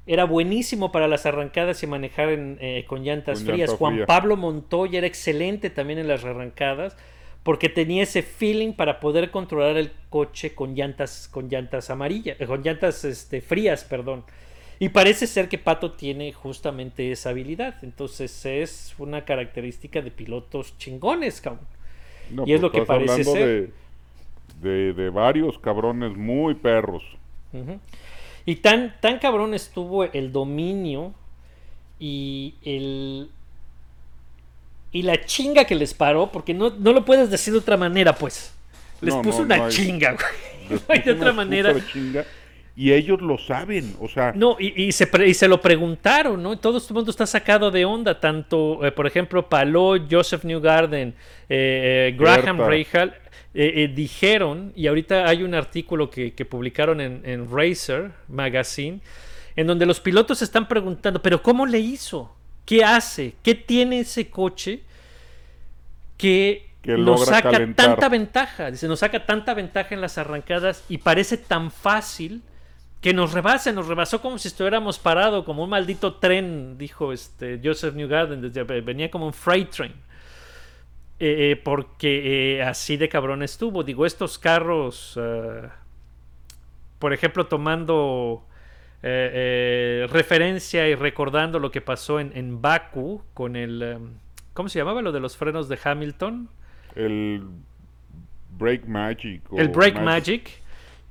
[0.05, 3.69] era buenísimo para las arrancadas y manejar en, eh, con llantas Con frías.
[3.69, 4.05] llanta Juan fría.
[4.05, 6.95] Pablo Montoya era excelente también en las arrancadas
[7.41, 12.45] porque tenía ese feeling para poder controlar el coche con llantas con llantas amarillas, eh,
[12.45, 14.23] con llantas este, frías, perdón.
[14.79, 17.75] Y parece ser que Pato tiene justamente esa habilidad.
[17.81, 21.65] Entonces es una característica de pilotos chingones, cabrón.
[22.31, 23.71] No, Y es pues lo que parece ser.
[24.61, 27.03] De, de, de varios cabrones muy perros.
[28.45, 31.13] Y tan, tan cabrón estuvo el dominio
[31.99, 33.29] y el.
[34.91, 38.15] Y la chinga que les paró, porque no, no lo puedes decir de otra manera,
[38.15, 38.53] pues.
[39.01, 40.69] Les No, puso no, una hay- chinga, güey.
[40.69, 41.75] Les No hay de otra manera.
[41.91, 42.25] chinga,
[42.79, 46.43] y ellos lo saben, o sea, No, y, y se, pre- y se lo preguntaron,
[46.43, 46.59] ¿no?
[46.59, 51.09] Todo el mundo está sacado de onda, tanto, eh, por ejemplo, Paló, Joseph Newgarden,
[51.49, 52.59] eh, eh, Graham.
[52.59, 53.15] Rahal,
[53.95, 58.99] dijeron, y ahorita hay un artículo que, que publicaron en, en Racer Magazine,
[59.55, 62.35] en donde los pilotos se están preguntando, pero ¿cómo le hizo?
[62.63, 63.33] ¿Qué hace?
[63.41, 64.81] ¿Qué tiene ese coche
[66.17, 67.87] que, Que nos saca calentar.
[67.87, 68.71] tanta ventaja?
[68.71, 72.43] Dice, nos saca tanta ventaja en las arrancadas y parece tan fácil
[73.01, 77.59] que nos rebase, nos rebasó como si estuviéramos parado, como un maldito tren, dijo este
[77.63, 79.93] Joseph Newgarden, desde, venía como un freight train.
[81.19, 83.83] Eh, eh, porque eh, así de cabrón estuvo.
[83.83, 85.67] Digo, estos carros, eh,
[86.99, 88.45] por ejemplo, tomando
[89.03, 89.31] eh,
[90.03, 93.97] eh, referencia y recordando lo que pasó en, en Baku con el...
[94.53, 96.49] ¿Cómo se llamaba lo de los frenos de Hamilton?
[96.97, 97.43] el
[98.57, 99.41] Break Magic.
[99.51, 100.61] o El Brake Magic,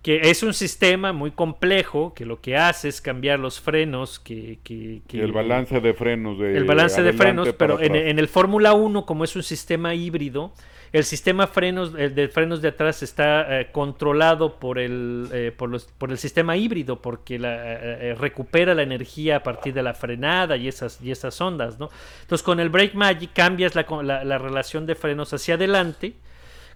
[0.07, 4.61] que es un sistema muy complejo que lo que hace es cambiar los frenos, que,
[4.62, 6.38] que- que- El balance de frenos.
[6.38, 10.53] De el balance de frenos, pero en, el Fórmula 1, como es un sistema híbrido,
[10.92, 15.71] el sistema frenos, el de frenos de atrás está eh, controlado por el, eh, por,
[15.71, 17.79] los- por el sistema híbrido, porque la, eh,
[18.11, 21.90] eh, recupera la energía a partir de la frenada y esas, y esas ondas, ¿no?
[22.23, 26.12] Entonces con el Brake Magic cambias la, la- la relación de frenos hacia adelante,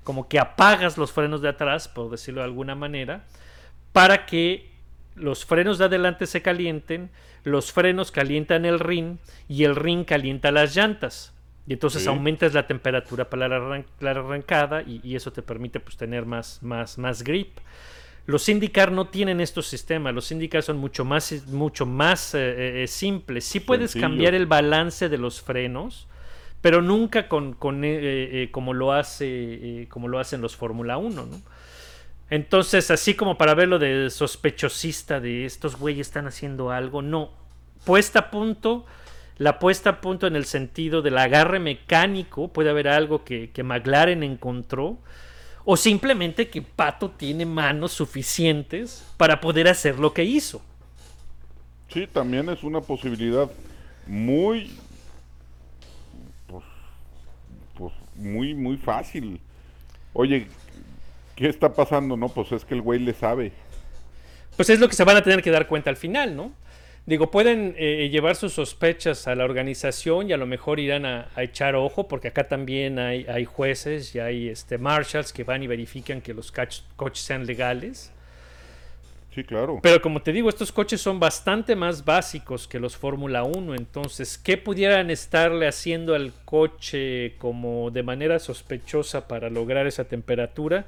[0.04, 3.24] como que apagas los frenos de atrás, por decirlo de alguna manera,
[3.92, 4.70] para que
[5.14, 7.10] los frenos de adelante se calienten,
[7.44, 11.34] los frenos calientan el rin y el rin calienta las llantas.
[11.66, 12.08] Y entonces Sí.
[12.08, 16.26] aumentas la temperatura para la, arran- la arrancada y, y eso te permite pues, tener
[16.26, 17.58] más, más, más grip.
[18.26, 20.14] Los IndyCar no tienen estos sistemas.
[20.14, 23.44] Los IndyCar son mucho más, mucho más eh, eh, simples.
[23.44, 26.06] Sí puedes cambiar el balance de los frenos,
[26.60, 29.26] pero nunca con, con, eh, eh, como lo hace
[29.82, 31.40] eh, como lo hacen los Fórmula 1, ¿no?
[32.28, 37.30] Entonces, así como para verlo de sospechosista de estos güeyes están haciendo algo, no.
[37.84, 38.86] Puesta a punto,
[39.38, 43.64] la puesta a punto en el sentido del agarre mecánico, puede haber algo que, que
[43.64, 44.98] McLaren encontró,
[45.64, 50.62] o simplemente que Pato tiene manos suficientes para poder hacer lo que hizo.
[51.92, 53.50] Sí, también es una posibilidad
[54.06, 54.70] muy.
[56.46, 56.64] Pues,
[57.76, 59.40] pues, muy, muy fácil.
[60.12, 60.46] Oye,
[61.36, 62.16] ¿qué está pasando?
[62.16, 63.52] No, pues es que el güey le sabe.
[64.56, 66.52] Pues es lo que se van a tener que dar cuenta al final, ¿no?
[67.06, 71.28] Digo, pueden eh, llevar sus sospechas a la organización y a lo mejor irán a,
[71.38, 75.66] echar ojo, porque acá también hay, hay jueces y hay este, marshals que van y
[75.66, 76.52] verifican que los
[76.96, 78.12] coches sean legales.
[79.34, 79.78] Sí, claro.
[79.80, 84.36] Pero como te digo, estos coches son bastante más básicos que los Fórmula 1, entonces,
[84.36, 90.86] ¿qué pudieran estarle haciendo al coche como de manera sospechosa para lograr esa temperatura?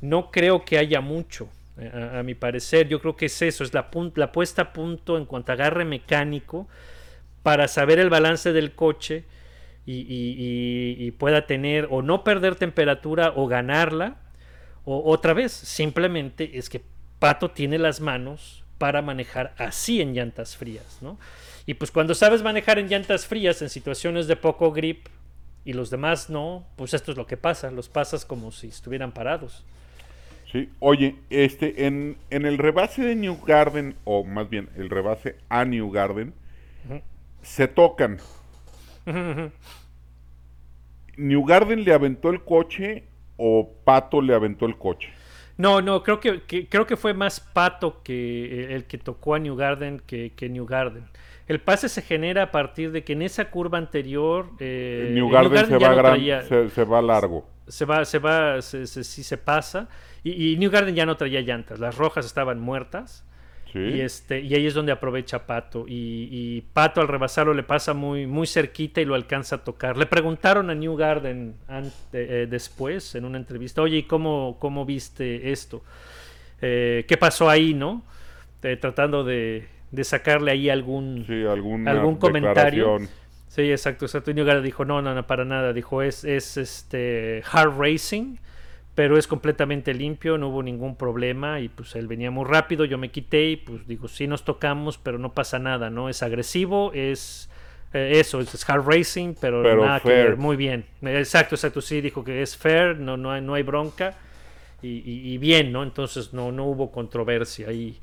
[0.00, 2.88] No creo que haya mucho, eh, a, mi parecer.
[2.88, 5.84] Yo creo que es eso, es la, la puesta a punto en cuanto a agarre
[5.84, 6.68] mecánico
[7.42, 9.24] para saber el balance del coche
[9.84, 14.16] y, y- y- y pueda tener o no perder temperatura o ganarla.
[14.84, 16.82] O otra vez, simplemente es que
[17.22, 21.20] Pato tiene las manos para manejar así en llantas frías, ¿no?
[21.66, 25.06] Y pues cuando sabes manejar en llantas frías en situaciones de poco grip
[25.64, 29.12] y los demás no, pues esto es lo que pasa, los pasas como si estuvieran
[29.12, 29.64] parados.
[30.50, 35.36] Sí, oye, este, en, en el rebase de New Garden, o más bien el rebase
[35.48, 36.34] a New Garden,
[37.40, 38.18] se tocan.
[41.16, 43.04] ¿New Garden le aventó el coche
[43.36, 45.21] o Pato le aventó el coche?
[45.58, 48.12] No, no, creo que, que- creo que fue más Pato que
[48.72, 51.04] eh, el que tocó a New Garden que, que New Garden.
[51.48, 55.28] El pase se genera a partir de que en esa curva anterior eh, New New
[55.30, 57.46] Garden, se, ya va no gran- traía- se, se va largo.
[57.66, 59.88] se va, se va, se, se- sí se pasa.
[60.24, 63.24] Y, y New Garden ya no traía llantas, las rojas estaban muertas.
[63.72, 63.78] ¿Sí?
[63.78, 65.86] Y este, y ahí es donde aprovecha Pato.
[65.88, 69.96] Y, y Pato al rebasarlo le pasa muy, muy cerquita y lo alcanza a tocar.
[69.96, 74.84] Le preguntaron a New Garden ante- eh, después en una entrevista, oye, ¿y cómo, cómo
[74.84, 75.82] viste esto?
[76.60, 78.02] Eh, ¿Qué pasó ahí, no?
[78.62, 81.44] Eh, tratando de, de sacarle ahí algún, Sí,
[81.90, 82.84] algún comentario.
[83.48, 84.30] Sí, exacto, exacto.
[84.30, 85.72] Y New Garden dijo, no, no, no, para nada.
[85.72, 88.36] Dijo, es, es este hard racing,
[88.94, 92.98] pero es completamente limpio, no hubo ningún problema y pues él venía muy rápido, yo
[92.98, 96.08] me quité y pues digo, sí nos tocamos, pero no pasa nada, ¿no?
[96.10, 97.48] Es agresivo, es
[97.94, 100.84] eh, eso, es hard racing, pero, Pero nada que ver, muy bien.
[101.02, 104.14] Exacto, exacto, sí, dijo que es fair, no, no, hay, no hay bronca
[104.82, 105.82] y, y- y bien, ¿no?
[105.82, 107.98] Entonces no, no hubo controversia y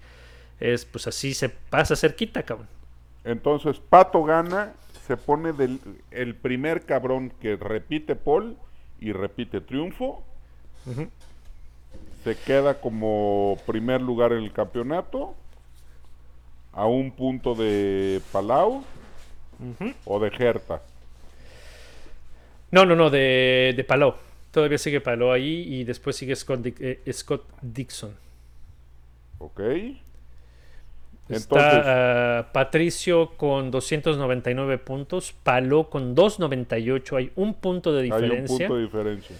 [0.60, 2.69] es pues así se pasa cerquita, cabrón.
[3.23, 5.80] Entonces, Pato gana, se pone del,
[6.12, 8.58] el primer cabrón que repite Paul
[8.97, 10.25] y repite triunfo.
[12.24, 15.36] Se queda como primer lugar en el campeonato.
[16.74, 18.84] A un punto de Palau
[20.06, 20.82] o de Gerta.
[22.72, 24.15] No, no, no, de, de Paló.
[24.52, 28.15] Todavía sigue Paló ahí y después sigue Scott, Dick- eh, Scott Dixon.
[29.39, 29.60] ¿Ok?
[31.28, 38.10] Está Entonces, ah, Patricio con 299 puntos, Paló con 298, hay un punto de hay
[38.12, 38.58] un diferencia.
[38.68, 39.36] punto de diferencia.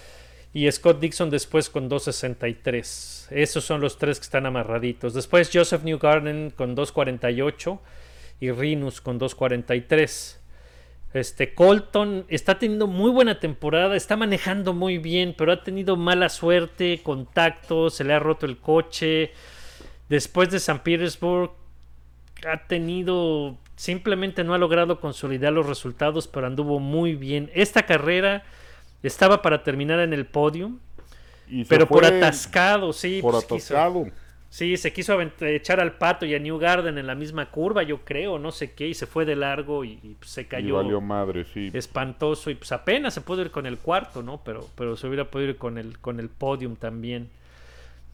[0.54, 3.28] Y Scott Dixon después con 263.
[3.32, 5.14] Esos son los tres que están amarraditos.
[5.14, 7.80] Después Joseph Newgarden con 248
[8.40, 10.40] y Rinus con 243.
[11.14, 16.30] Este Colton está teniendo muy buena temporada, está manejando muy bien, pero ha tenido mala
[16.30, 19.32] suerte, contacto, se le ha roto el coche.
[20.08, 21.52] Después de San Petersburg
[22.48, 27.50] ha tenido simplemente no ha logrado consolidar los resultados, pero anduvo muy bien.
[27.54, 28.44] Esta carrera
[29.04, 30.72] estaba para terminar en el podio,
[31.48, 34.06] Y pero por atascado, sí, Por pues, quiso- atascado.
[34.50, 38.00] Sí, se quiso echar al pato y a New Garden en la misma curva, yo
[38.06, 40.70] creo, no sé qué, y se fue de largo y, y, pues, se Y cayó
[40.70, 41.74] valió madre, sí.
[41.74, 44.42] espantoso y pues apenas se pudo ir con el cuarto, ¿no?
[44.44, 47.30] Pero, pero se hubiera podido ir con el, con el podium también.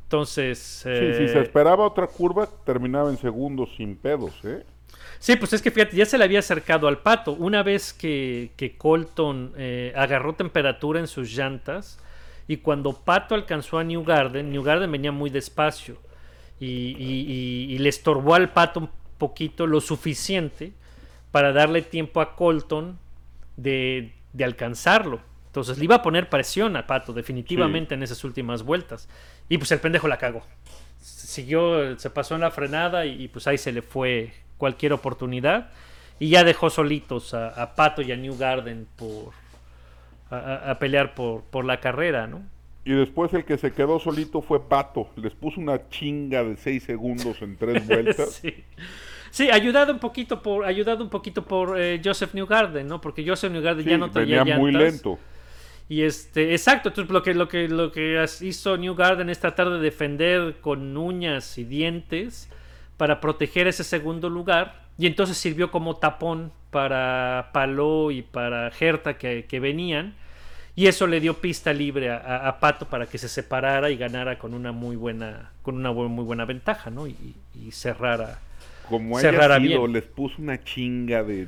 [0.03, 4.65] Entonces, Sí, si se eh, esperaba otra curva, terminaba en segundos sin pedos, ¿eh?
[5.19, 7.31] Sí, pues es que fíjate, ya se le había acercado al pato.
[7.33, 11.99] Una vez que, que Colton eh, agarró temperatura en sus llantas
[12.47, 15.97] y cuando Pato alcanzó a New Garden, New Garden venía muy despacio
[16.59, 20.73] y, y- y- y le estorbó al pato un poquito lo suficiente
[21.31, 22.99] para darle tiempo a Colton
[23.57, 25.21] de, de alcanzarlo.
[25.47, 29.07] Entonces le iba a poner presión al pato, definitivamente, en esas últimas vueltas.
[29.49, 30.43] Y pues el pendejo la cagó.
[30.99, 35.69] Siguió, se pasó en la frenada y, y, pues ahí se le fue cualquier oportunidad.
[36.19, 39.33] Y ya dejó solitos a, a Pato y a New Garden por,
[40.29, 42.41] a, pelear por, por la carrera, ¿no?
[42.85, 45.09] Y después el que se quedó solito fue Pato.
[45.15, 48.33] Les puso una chinga de 6 segundos en tres vueltas.
[48.41, 48.63] sí.
[49.31, 53.01] Sí, ayudado un poquito por, ayudado un poquito por eh, Joseph Newgarden, ¿no?
[53.01, 54.93] Porque Joseph Newgarden Sí, ya no traía venía muy llantas.
[54.93, 55.19] lento.
[55.89, 59.69] Y este, exacto, entonces lo que, lo que, lo que hizo New Garden es tratar
[59.69, 62.49] de defender con uñas y dientes
[62.97, 64.85] para proteger ese segundo lugar.
[64.97, 70.15] Y entonces sirvió como tapón para Paló y para Herta que, que venían.
[70.75, 73.97] Y eso le dio pista libre a, a- a Pato para que se separara y
[73.97, 77.07] ganara con una muy buena, con una muy buena ventaja, ¿no?
[77.07, 78.39] Y, y cerrara.
[78.89, 79.93] Como Cerrara haya sido, bien.
[79.93, 81.47] les puso una chinga de...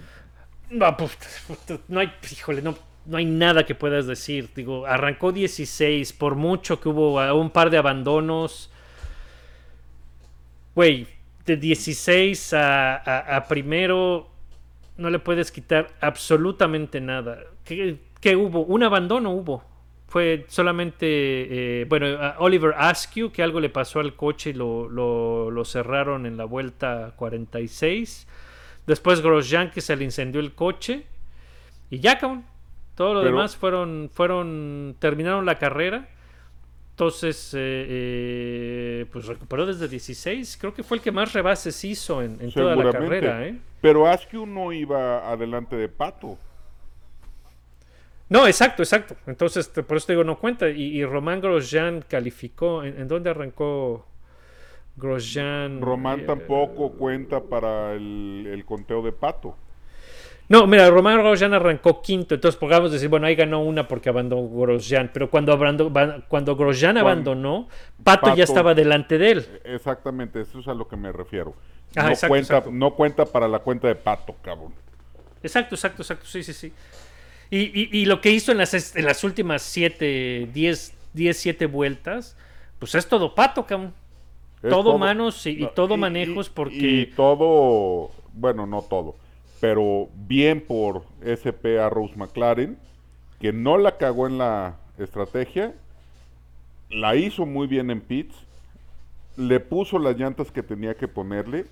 [0.69, 1.17] No, pues,
[1.87, 4.49] no hay, híjole, no, no hay nada que puedas decir.
[4.55, 8.71] Digo, arrancó 16, por mucho que hubo un par de abandonos.
[10.75, 11.07] Güey,
[11.47, 14.27] de 16 a, a- a primero
[14.97, 17.39] no le puedes quitar absolutamente nada.
[17.63, 18.61] ¿Qué, qué hubo?
[18.65, 19.63] Un abandono hubo.
[20.07, 24.87] Fue solamente, eh, bueno, a Oliver Askew, que algo le pasó al coche y lo,
[24.89, 28.27] lo- lo cerraron en la vuelta 46.
[28.85, 31.05] Después Grosjean, que se le incendió el coche.
[31.89, 32.45] Y ya, cabrón.
[32.95, 36.07] Todo lo Pero- demás fueron, fueron, terminaron la carrera.
[36.97, 40.57] Entonces, eh, eh, pues recuperó desde 16.
[40.59, 43.55] Creo que fue el que más rebases hizo en, en toda la carrera, ¿eh?
[43.81, 46.39] Pero Askew no iba adelante de Pato.
[48.29, 49.15] No, exacto, exacto.
[49.27, 50.69] Entonces, te- por eso te digo, no cuenta.
[50.71, 52.83] Y, y Román Grosjean calificó.
[52.83, 54.07] ¿En, en dónde arrancó
[54.95, 55.79] Grosjean?
[55.81, 59.55] Román Eh, tampoco cuenta para el, el conteo de Pato.
[60.49, 62.35] No, mira, Román Grosjean arrancó quinto.
[62.35, 65.11] Entonces, podríamos decir, bueno, ahí ganó una porque abandonó Grosjean.
[65.13, 67.67] Pero cuando, abandonó, cuando Grosjean Cuando- abandonó,
[68.03, 69.45] Pato, Pato- ya estaba delante de él.
[69.65, 71.53] Exactamente, eso es a lo que me refiero.
[71.95, 72.71] Ah, no, exacto, cuenta, exacto.
[72.71, 74.73] no cuenta para la cuenta de Pato, cabrón.
[75.43, 76.25] Exacto, exacto, exacto.
[76.25, 76.71] Sí, sí, sí.
[77.49, 81.65] Y, y- y lo que hizo en las, en las últimas 7, 10, 10, 7
[81.65, 82.35] vueltas,
[82.79, 83.93] pues es todo pato, cabrón.
[84.61, 86.75] Todo, manos y, todo manejos porque...
[86.75, 89.15] Y todo, bueno, no todo,
[89.59, 92.77] pero bien por SP a Rose McLaren,
[93.39, 95.73] que no la cagó en la estrategia,
[96.89, 98.35] la hizo muy bien en pits,
[99.35, 101.65] le puso las llantas que tenía que ponerle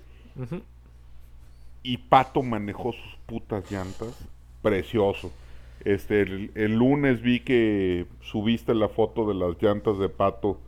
[1.82, 4.14] y Pato manejó sus putas llantas,
[4.62, 5.32] precioso.
[5.84, 10.58] Este, el, el lunes vi que subiste la foto de las llantas de pato.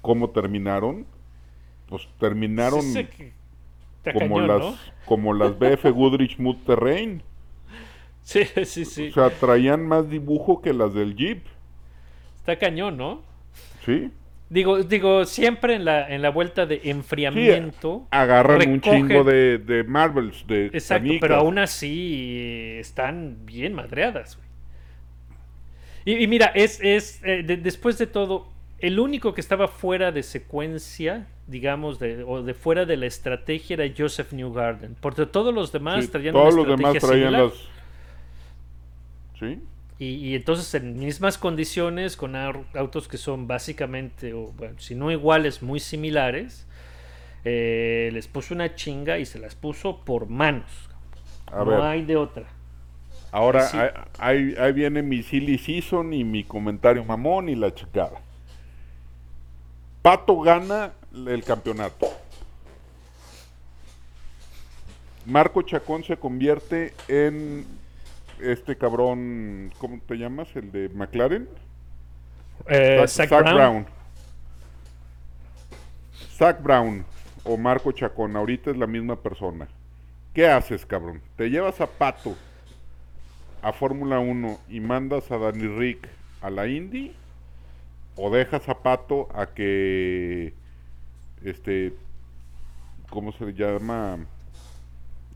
[0.00, 1.06] ¿Cómo terminaron?
[1.88, 3.43] Pues terminaron Sí, sí, que- está
[4.12, 4.76] como cañón, las ¿no?
[5.06, 7.22] como las BF Goodrich Mood Terrain.
[8.22, 9.08] Sí, sí, sí.
[9.08, 11.44] O sea, traían más dibujo que las del Jeep.
[12.36, 13.22] Está cañón, ¿no?
[13.84, 14.10] ¿Sí?
[14.50, 18.06] Digo, digo, siempre en la, en la vuelta de Sí, enfriamiento.
[18.10, 21.20] agarran un chingo de, de Marvels, de Exacto, canicas.
[21.20, 24.36] pero aún así eh, están bien madreadas.
[24.36, 24.48] güey.
[26.18, 28.46] Y, y mira, es, es eh, de- después de todo,
[28.86, 33.74] el único que estaba fuera de secuencia, digamos, de, o de fuera de la estrategia
[33.74, 34.96] era Joseph Newgarden.
[35.00, 37.38] Porque todos los demás Sí, traían todos una los demás estrategia traían similar.
[37.38, 37.54] las...
[39.38, 39.62] ¿Sí?
[39.98, 44.94] Y, y entonces en mismas condiciones, con au- autos que son básicamente, o bueno, si
[44.94, 46.66] no iguales, muy similares,
[47.44, 50.90] eh, les puso una chinga y se las puso por manos.
[51.46, 52.46] A no ver, hay de otra.
[53.32, 53.78] ahora sí.
[54.18, 58.22] ahí- ahí viene mi silly season y mi comentario mamón y la chicada.
[60.04, 62.06] Pato gana el campeonato.
[65.24, 67.64] Marco Chacón se convierte en
[68.38, 70.54] este cabrón, ¿cómo te llamas?
[70.56, 71.48] El de McLaren.
[72.68, 73.54] Eh, Zach- Zach Zach Brown.
[73.56, 73.86] Brown.
[76.36, 77.06] Zach Brown
[77.44, 79.66] o Marco Chacón, ahorita es la misma persona.
[80.34, 81.22] ¿Qué haces, cabrón?
[81.38, 82.36] ¿Te llevas a Pato
[83.62, 86.06] a Fórmula 1 y mandas a Danny Rick
[86.42, 87.14] a la Indy?
[88.16, 90.54] ¿O dejas a Pato a que,
[91.42, 91.92] este,
[93.10, 94.18] ¿cómo se llama?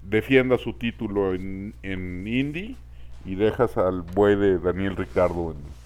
[0.03, 2.76] Defienda su título en, en Indy
[3.24, 5.78] y dejas al buey de Daniel Ricardo en,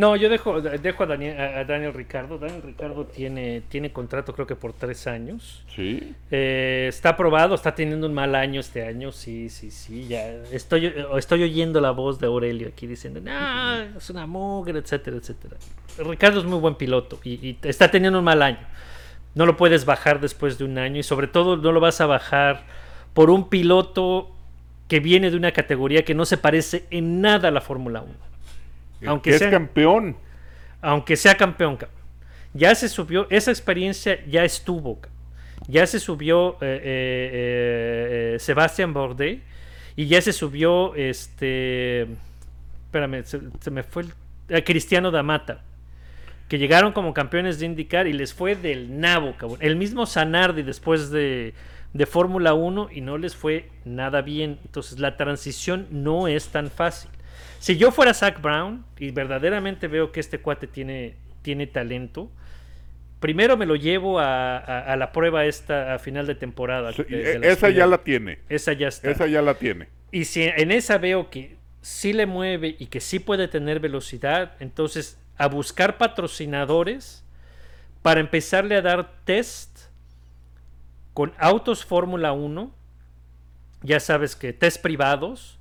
[0.00, 2.38] No, yo dejo, dejo a, Daniel, a Daniel Ricardo.
[2.38, 5.62] Daniel Ricardo tiene, tiene contrato creo que por tres años.
[5.76, 6.14] ¿Sí?
[6.30, 10.08] Eh, está aprobado, está teniendo un mal año este año, sí, sí, sí.
[10.08, 15.18] Ya estoy, estoy oyendo la voz de Aurelio aquí diciendo, no, es una mugre, etcétera,
[15.18, 15.58] etcétera.
[15.98, 18.66] Ricardo es muy buen piloto y, y está teniendo un mal año.
[19.34, 22.06] No lo puedes bajar después de un año y sobre todo no lo vas a
[22.06, 22.62] bajar
[23.12, 24.30] por un piloto
[24.88, 28.29] que viene de una categoría que no se parece en nada a la Fórmula 1.
[29.06, 30.16] Aunque que sea- es campeón.
[30.82, 31.98] aunque sea campeón, cabrón.
[32.52, 34.98] Ya se subió, esa experiencia ya estuvo.
[35.68, 39.40] Ya se subió eh, eh, eh, Sebastián Bourdais
[39.96, 42.02] y ya se subió este.
[42.86, 44.04] Espérame, se, se me fue
[44.48, 44.64] el.
[44.64, 45.62] Cristiano Damata.
[46.48, 49.58] Que llegaron como campeones de IndyCar y les fue del nabo, cabrón.
[49.60, 51.54] El mismo Zanardi después de,
[51.92, 54.58] de Fórmula 1 y no les fue nada bien.
[54.64, 57.08] Entonces la transición no es tan fácil.
[57.60, 62.30] Si yo fuera Zach Brown y verdaderamente veo que este cuate tiene, tiene talento,
[63.20, 66.92] primero me lo llevo a, a- a la prueba esta a final de temporada.
[66.92, 68.38] Sí, de- de e- esa ya la tiene.
[68.48, 69.10] Esa ya está.
[69.10, 69.88] Esa ya la tiene.
[70.10, 74.52] Y si en esa veo que sí le mueve y que sí puede tener velocidad,
[74.58, 77.24] entonces a buscar patrocinadores
[78.02, 79.78] para empezarle a dar test
[81.12, 82.74] con autos Fórmula 1.
[83.82, 85.58] Ya sabes que test privados.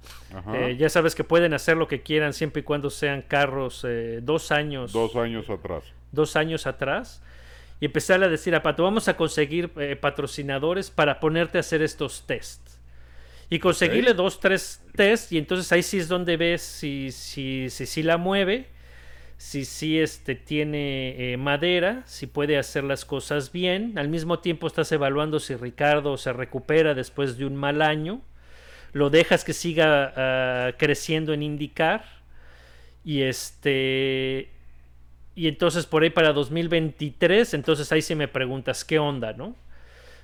[0.53, 4.19] Eh, ya sabes que pueden hacer lo que quieran siempre y cuando sean carros eh,
[4.21, 5.83] dos años Dos años atrás.
[6.11, 7.23] dos años atrás
[7.79, 11.81] y empezarle a decir a Pato, vamos a conseguir eh, patrocinadores para ponerte a hacer
[11.81, 12.77] estos tests.
[13.49, 17.87] Y conseguirle dos, tres tests y entonces ahí sí es donde ves si si, si,
[17.87, 18.67] si la mueve,
[19.39, 23.97] si sí este, tiene eh, madera, si puede hacer las cosas bien.
[23.97, 28.19] Al mismo tiempo estás evaluando si Ricardo se recupera después de un mal año.
[28.91, 32.03] Lo dejas que siga ah, creciendo en indicar.
[33.05, 34.49] Y este
[35.35, 39.55] y entonces por ahí para 2023, entonces ahí sí me preguntas qué onda, ¿no?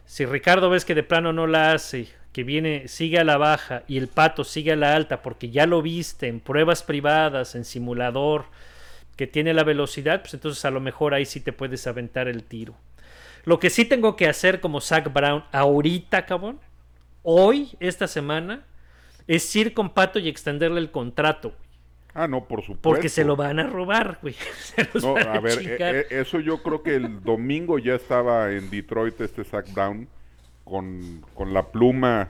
[0.06, 3.84] Si Ricardo ves que de plano no la hace, que viene, sigue a la baja
[3.88, 7.64] y el pato sigue a la alta porque ya lo viste en pruebas privadas, en
[7.64, 8.48] simulador,
[9.16, 12.44] que tiene la velocidad, pues entonces a lo mejor ahí sí te puedes aventar el
[12.44, 12.76] tiro.
[13.46, 16.60] Lo que sí tengo que hacer como Zach Brown ahorita, cabrón,
[17.24, 18.66] hoy, esta semana,
[19.28, 21.54] es ir con Pato y extenderle el contrato,
[22.18, 22.82] Ah, no, por supuesto.
[22.82, 24.36] porque se lo van a robar, güey.
[24.58, 27.96] Se los No, van a ver, eh, eh, eso yo creo que el domingo ya
[27.96, 30.08] estaba en Detroit este Zach Brown
[30.64, 32.30] con, con la pluma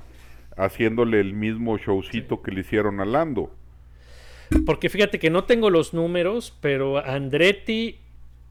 [0.58, 3.52] haciéndole el mismo showcito que le hicieron a Lando.
[4.66, 8.00] Porque fíjate que no tengo los números, pero Andretti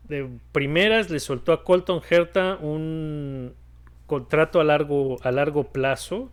[0.08, 3.54] de primeras le soltó a Colton Herta un
[4.06, 6.30] contrato a largo, a largo plazo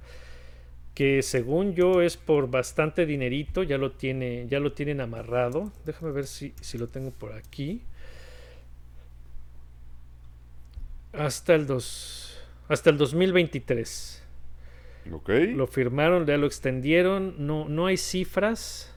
[0.94, 5.72] que según yo es por bastante dinerito, ya lo tiene, ya lo tienen amarrado.
[5.86, 7.82] Déjame ver si, si lo tengo por aquí.
[11.14, 12.38] Hasta el dos,
[12.68, 14.24] hasta el 2023.
[15.12, 15.30] Ok.
[15.56, 17.36] Lo firmaron, ya lo extendieron.
[17.40, 18.94] No, no hay cifras,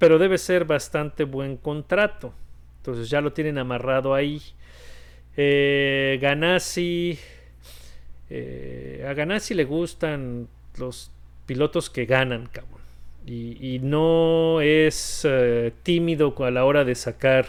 [0.00, 2.32] pero debe ser bastante buen contrato.
[2.78, 4.40] Entonces ya lo tienen amarrado ahí.
[5.36, 7.18] Eh, Ganassi.
[8.30, 10.48] eh, a Ganassi le gustan
[10.78, 11.10] los
[11.44, 12.80] pilotos que ganan, cabrón.
[13.26, 17.44] Y, y no es eh, tímido a la hora de sacar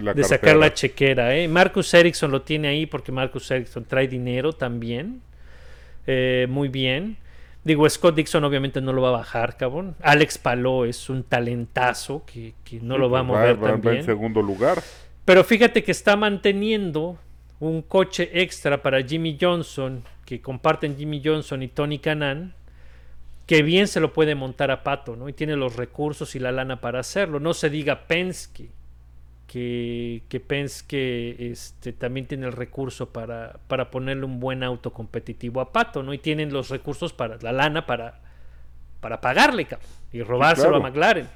[0.00, 1.36] la de sacar la chequera.
[1.36, 1.46] ¿eh?
[1.46, 5.22] Marcus Ericsson lo tiene ahí porque Marcus Ericsson trae dinero también.
[6.48, 7.16] Muy bien.
[7.62, 9.94] Digo, Scott Dixon obviamente no lo va a bajar, cabrón.
[10.00, 13.68] Alex Paló es un talentazo que, que no Sí, lo va a pues mover va-
[13.68, 14.04] va en también.
[14.04, 14.82] segundo lugar.
[15.26, 17.18] Pero fíjate que está manteniendo
[17.60, 22.54] un coche extra para Jimmy Johnson, que comparten Jimmy Johnson y Tony Canan,
[23.46, 25.28] que bien se lo puede montar a Pato, ¿no?
[25.28, 27.40] Y tiene los recursos y la lana para hacerlo.
[27.40, 28.70] No se diga Penske,
[29.50, 35.60] que, que Penske este, también tiene el recurso para, para ponerle un buen auto competitivo
[35.60, 36.14] a Pato, ¿no?
[36.14, 38.20] Y tienen los recursos para, la lana para,
[39.00, 39.66] para pagarle,
[40.12, 40.86] y robárselo claro.
[40.86, 41.28] a McLaren.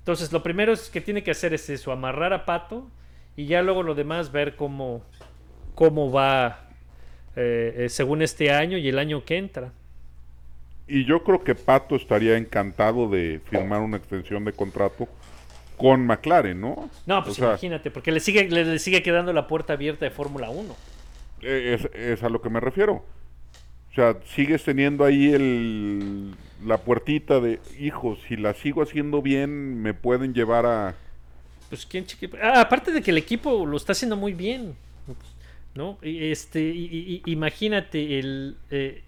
[0.00, 2.90] Entonces, lo primero es que tiene que hacer es eso, amarrar a Pato
[3.36, 5.04] y ya luego lo demás ver cómo,
[5.76, 6.66] cómo va
[7.36, 9.70] eh, eh, según este año y el año que entra.
[10.88, 15.06] Y yo creo que Pato estaría encantado de firmar una extensión de contrato
[15.76, 16.90] con McLaren, ¿no?
[17.06, 20.04] No, pues O sea, imagínate, porque le sigue, le, le sigue quedando la puerta abierta
[20.04, 20.74] de Fórmula 1.
[21.42, 23.04] eh, es, es a lo que me refiero.
[23.90, 26.34] O sea, sigues teniendo ahí el,
[26.66, 30.94] la puertita de, hijo, si la sigo haciendo bien, me pueden llevar a...
[31.68, 34.74] Pues quién chiqui- Ah, aparte de que el equipo lo está haciendo muy bien,
[35.76, 35.98] ¿no?
[36.02, 39.03] Y, Este, y- y- imagínate el eh,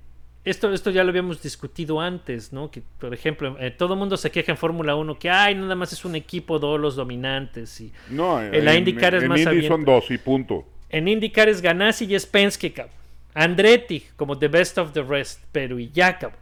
[0.47, 2.71] esto, esto ya lo habíamos discutido antes, ¿no?
[2.71, 5.75] Que por ejemplo, eh, todo el mundo se queja en Fórmula 1 que ay, nada
[5.75, 9.41] más es un equipo de los dominantes y No, En la IndyCar es en más
[9.41, 10.65] Indy son dos y punto.
[10.89, 12.95] en IndyCar es Ganassi y es Penske, cabrón.
[13.35, 16.41] Andretti como the best of the rest, pero y ya, cabrón.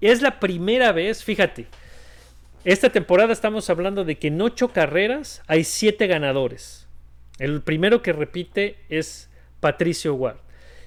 [0.00, 1.66] Es la primera vez, fíjate.
[2.64, 6.86] Esta temporada estamos hablando de que en ocho carreras hay siete ganadores.
[7.38, 9.28] El primero que repite es
[9.60, 10.38] Patricio Ward.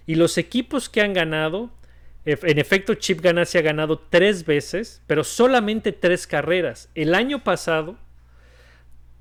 [0.08, 1.70] Y los equipos que han ganado,
[2.28, 6.90] en efecto, Chip Ganassi ha ganado tres veces, pero solamente tres carreras.
[6.94, 7.98] El año pasado,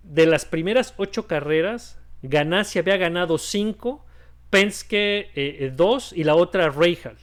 [0.02, 4.04] de las primeras ocho carreras, Ganassi había ganado cinco,
[4.50, 7.16] Penske eh, eh, dos y la otra Rahal.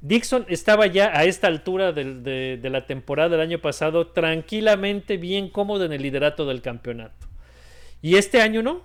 [0.00, 5.84] Dixon estaba ya a esta altura de la temporada del año pasado tranquilamente bien cómodo
[5.84, 7.26] en el liderato del campeonato.
[8.00, 8.82] Y este año no.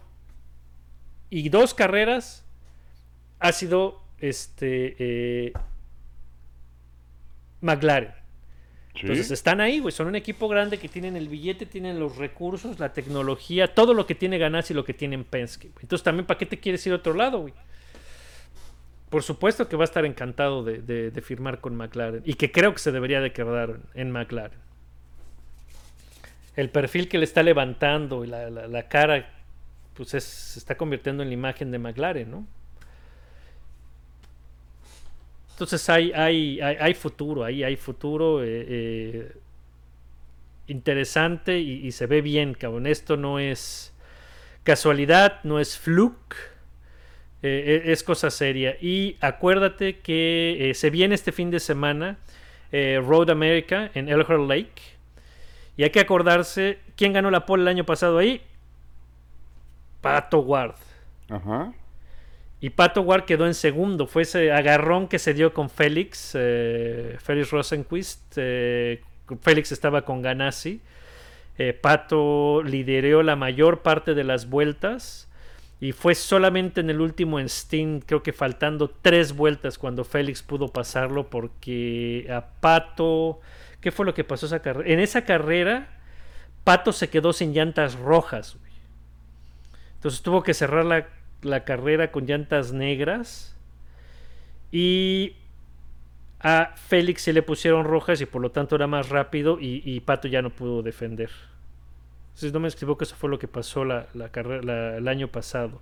[1.29, 2.43] Y dos carreras
[3.39, 5.53] ha sido este eh,
[7.61, 8.11] McLaren.
[8.93, 9.01] ¿sí?
[9.01, 9.91] Entonces están ahí, güey.
[9.91, 14.05] Son un equipo grande que tienen el billete, tienen los recursos, la tecnología, todo lo
[14.05, 15.69] que tiene Ganassi y lo que tienen Penske.
[15.69, 15.83] güey.
[15.83, 17.53] Entonces también, ¿para qué te quieres ir a otro lado, güey?
[19.09, 22.21] Por supuesto que va a estar encantado de, de- de firmar con McLaren.
[22.25, 24.57] Y que creo que se debería de quedar en McLaren.
[26.55, 29.29] El perfil que le está levantando y la, la- la cara,
[29.95, 32.47] pues es- se está convirtiendo en la imagen de McLaren, ¿no?
[35.61, 39.37] Entonces hay, hay, hay, futuro, ahí hay futuro eh, eh,
[40.65, 42.87] interesante y, se ve bien, cabrón.
[42.87, 43.93] Esto no es
[44.63, 46.35] casualidad, no es fluke,
[47.43, 48.75] eh, e- es cosa seria.
[48.81, 52.17] Y acuérdate que se viene este fin de semana
[52.71, 54.81] Road America en Elkhart Lake.
[55.77, 58.41] Y hay que acordarse, ¿quién ganó la pole el año pasado ahí?
[60.01, 60.73] Pato Ward.
[61.29, 61.71] Ajá.
[62.63, 64.05] Y Pato Ward quedó en segundo.
[64.05, 68.33] Fue ese agarrón que se dio con Félix, eh, Félix Rosenquist.
[68.37, 69.01] eh,
[69.41, 70.79] Félix estaba con Ganassi.
[71.57, 75.27] Eh, Pato lideró la mayor parte de las vueltas.
[75.79, 80.67] Y fue solamente en el último stint, creo que faltando tres vueltas, cuando Félix pudo
[80.67, 81.31] pasarlo.
[81.31, 83.39] Porque a Pato.
[83.79, 84.87] ¿Qué fue lo que pasó esa carrera?
[84.93, 85.87] En esa carrera,
[86.63, 88.57] Pato se quedó sin llantas rojas.
[89.95, 91.07] Entonces tuvo que cerrar la,
[91.41, 93.55] la carrera con llantas negras.
[94.71, 95.35] Y
[96.39, 100.27] a Félix se le pusieron rojas y por lo tanto era más rápido y, Pato
[100.27, 101.29] ya no pudo defender.
[102.33, 105.81] Si no me equivoco, eso fue lo que pasó la, la carrera, el año pasado.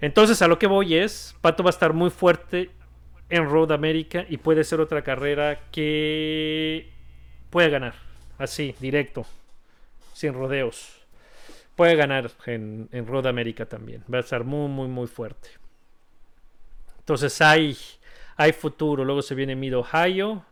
[0.00, 2.70] Entonces a lo que voy es, Pato va a estar muy fuerte
[3.28, 6.90] en Road America y puede ser otra carrera que
[7.50, 7.94] puede ganar.
[8.38, 9.26] Así, directo,
[10.14, 10.97] sin rodeos
[11.78, 14.04] puede ganar en, en Road America también.
[14.12, 15.48] Va a estar muy, muy, muy fuerte.
[16.98, 17.76] Entonces hay,
[18.36, 19.04] hay futuro.
[19.04, 20.44] Luego se viene Mid Ohio,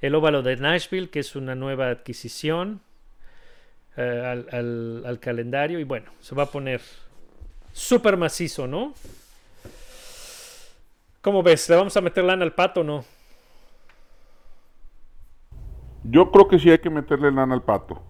[0.00, 2.80] el óvalo de Nashville, que es una nueva adquisición
[3.96, 5.78] eh, al, al- al calendario.
[5.78, 6.80] Y bueno, se va a poner
[7.72, 8.94] súper macizo, ¿no?
[11.22, 11.68] ¿Cómo ves?
[11.68, 13.04] ¿Le vamos a meter lana al pato o no?
[16.02, 18.02] Yo creo que sí hay que meterle lana al pato.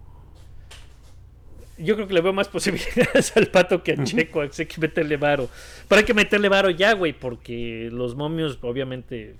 [1.83, 5.17] Yo creo que le veo más posibilidades al pato que a Checo, así que meterle
[5.17, 5.49] varo.
[5.89, 9.37] Pero hay que meterle varo ya, güey, porque los momios obviamente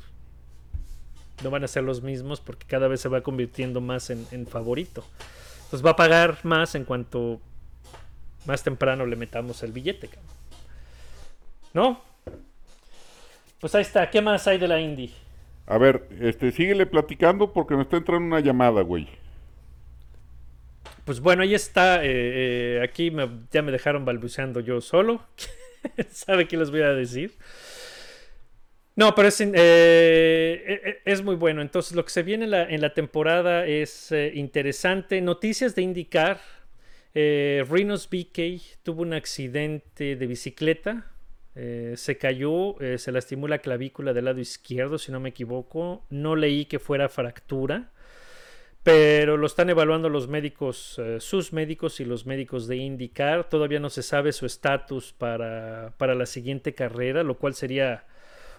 [1.43, 4.47] no van a ser los mismos porque cada vez se va convirtiendo más en, en
[4.47, 5.05] favorito.
[5.65, 7.41] Entonces va a pagar más en cuanto
[8.47, 10.31] más temprano le metamos el billete, cabrón.
[11.73, 12.01] ¿No?
[13.61, 14.11] Pues ahí está.
[14.11, 15.13] ¿Qué más hay de la Indy?
[15.67, 19.09] A ver, este, síguele platicando porque me está entrando una llamada, güey.
[21.05, 22.05] Pues bueno, ahí está.
[22.05, 22.09] eh,
[22.79, 23.13] eh, aquí
[23.51, 25.27] ya me dejaron balbuceando yo solo.
[26.11, 27.33] ¿Sabe qué les voy a decir?
[28.97, 31.63] No, pero es, eh, es muy bueno.
[31.63, 35.21] Entonces, lo que se viene en la, temporada es interesante.
[35.21, 36.41] Noticias de indicar.
[37.15, 41.07] Rinos BK tuvo un accidente de bicicleta.
[41.55, 46.05] se cayó, eh, se lastimó la clavícula del lado izquierdo, si no me equivoco.
[46.11, 47.91] No leí que fuera fractura
[48.83, 53.49] pero lo están evaluando los médicos, eh, sus médicos y los médicos de IndyCar.
[53.49, 58.05] Todavía no se sabe su estatus para, para la siguiente carrera, lo cual sería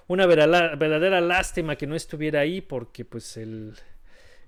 [0.08, 3.74] una verdadera lástima que no estuviera ahí porque pues el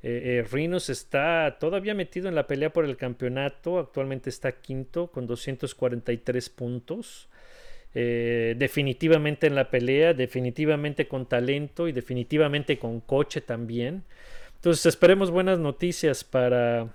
[0.04, 5.08] eh, eh, Rhinos está todavía metido en la pelea por el campeonato, actualmente está quinto
[5.08, 7.30] con 243 puntos.
[7.96, 14.04] Eh, definitivamente en la pelea, definitivamente con talento y definitivamente con coche también.
[14.64, 16.88] Entonces esperemos buenas noticias para,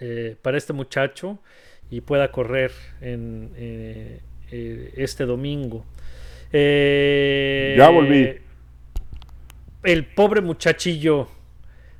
[0.00, 1.38] eh, para este muchacho
[1.90, 5.86] y pueda correr en eh, eh, este domingo.
[6.52, 8.34] Eh, Ya volví.
[9.82, 11.26] El pobre muchachillo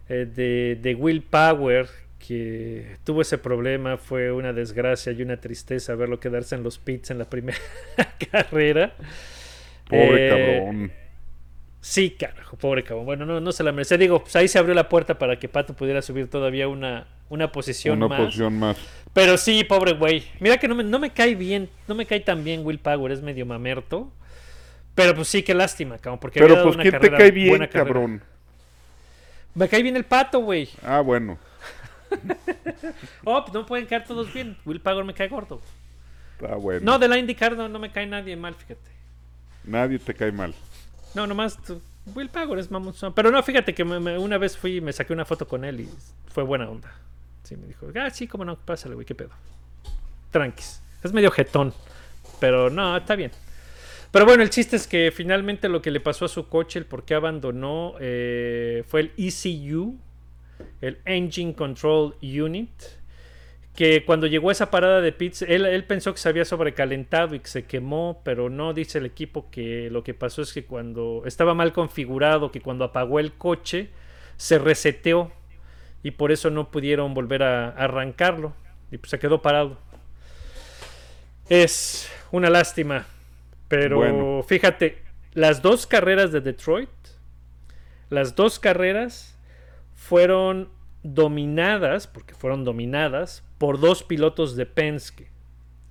[0.06, 6.20] de, de Will Power que tuvo ese problema fue una desgracia y una tristeza verlo
[6.20, 7.56] quedarse en los pits en la primera
[8.30, 8.92] carrera.
[9.88, 10.92] Pobre cabrón.
[11.83, 13.07] Sí, carajo, pobre cabrón.
[13.07, 13.97] Bueno, no, no se la merece.
[13.97, 17.51] Digo, pues ahí se abrió la puerta para que Pato pudiera subir todavía una, una
[17.53, 18.20] posición Una más.
[18.20, 18.76] posición más.
[19.14, 20.24] Pero sí, pobre güey.
[20.41, 23.11] Mira que no me, no me cae bien, no me cae tan bien Will Power,
[23.12, 24.12] es medio mamerto.
[24.95, 27.18] Pero pues sí, qué lástima, cabrón, porque había Pero dado pues, una ¿quién te carrera-
[27.18, 27.85] cae bien, buena carrera.
[27.87, 28.22] cabrón?
[29.55, 30.68] Me cae bien el Pato, güey.
[30.85, 31.39] Ah, bueno.
[33.24, 34.57] Oh, pues no pueden caer todos bien.
[34.64, 35.61] Will Power me cae gordo.
[36.41, 36.81] Está bueno.
[36.83, 38.91] No, de la IndyCar no, no me cae nadie mal, fíjate.
[39.64, 40.55] Nadie te cae mal.
[41.14, 41.58] No, nomás
[42.14, 42.94] Will Power es mamón.
[43.14, 45.88] Pero no, fíjate que una vez fui y me saqué una foto con él y
[46.32, 46.92] fue buena onda.
[47.42, 49.30] Sí, me dijo, ah, sí, cómo no, pásale, güey, qué pedo.
[50.30, 50.82] Tranquis.
[51.02, 51.72] Es medio jetón.
[52.38, 53.30] Pero no, está bien.
[54.11, 56.84] Pero bueno, el chiste es que finalmente lo que le pasó a su coche, el
[56.84, 59.96] por qué abandonó, eh, fue el ECU,
[60.80, 62.70] el Engine Control Unit,
[63.74, 67.34] que cuando llegó a esa parada de pits, él, él pensó que se había sobrecalentado
[67.34, 70.64] y que se quemó, pero no dice el equipo que lo que pasó es que
[70.64, 73.90] cuando estaba mal configurado, que cuando apagó el coche,
[74.36, 75.32] se reseteó
[76.02, 78.54] y por eso no pudieron volver a arrancarlo
[78.90, 79.78] y pues se quedó parado.
[81.48, 83.06] Es una lástima,
[83.68, 84.42] pero Bueno.
[84.46, 85.02] fíjate,
[85.32, 86.88] las dos carreras de Detroit,
[88.08, 89.36] las dos carreras
[89.94, 90.68] fueron
[91.02, 95.28] dominadas, porque fueron dominadas, por dos pilotos de Penske.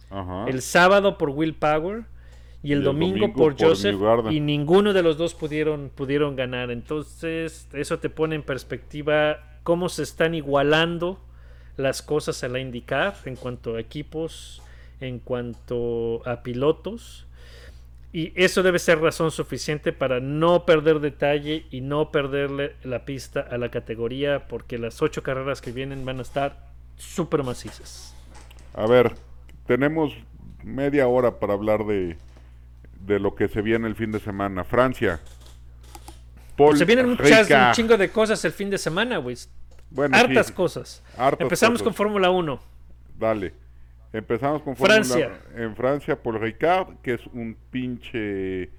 [0.09, 0.45] Ajá.
[0.47, 2.05] El sábado por Will Power
[2.63, 3.95] y el, Y el domingo, domingo por por Joseph.
[4.32, 6.72] Y ninguno de los dos pudieron, pudieron ganar.
[6.72, 11.20] Entonces, eso te pone en perspectiva cómo se están igualando
[11.78, 14.63] las cosas a la indicar en cuanto a equipos,
[14.99, 17.28] en cuanto a pilotos.
[18.11, 23.41] Y eso debe ser razón suficiente para no perder detalle y no perderle la pista
[23.41, 26.68] a la categoría, porque las ocho carreras que vienen van a estar
[27.00, 28.14] súper macizas.
[28.74, 29.16] A ver,
[29.66, 30.14] tenemos
[30.64, 32.18] media hora para hablar de,
[33.06, 34.64] de lo que se viene el fin de semana.
[34.64, 35.20] Francia.
[36.76, 39.38] Se vienen muchas, un chingo de cosas el fin de semana, güey.
[39.91, 41.02] Bueno, Hartas sí, cosas.
[41.18, 41.84] hartas Empezamos cosas.
[41.86, 42.60] con Fórmula 1.
[43.18, 43.54] Dale.
[44.12, 45.39] Empezamos con Fórmula- Francia.
[45.56, 48.70] En Francia, Paul Ricard, que es un pinche,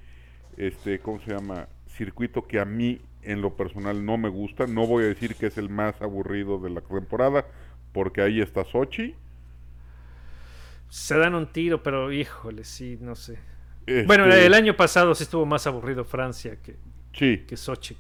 [0.59, 1.69] este, ¿cómo se llama?
[1.97, 4.67] Circuito que a mí, en lo personal, no me gusta.
[4.67, 7.47] No voy a decir que es el más aburrido de la temporada,
[7.93, 9.15] porque ahí está Sochi.
[10.89, 13.39] Se dan un tiro, pero híjole, sí, no sé.
[13.87, 16.77] Este, Bueno, el año pasado sí estuvo más aburrido Francia que,
[17.13, 17.45] Sí.
[17.47, 17.97] que Sochi.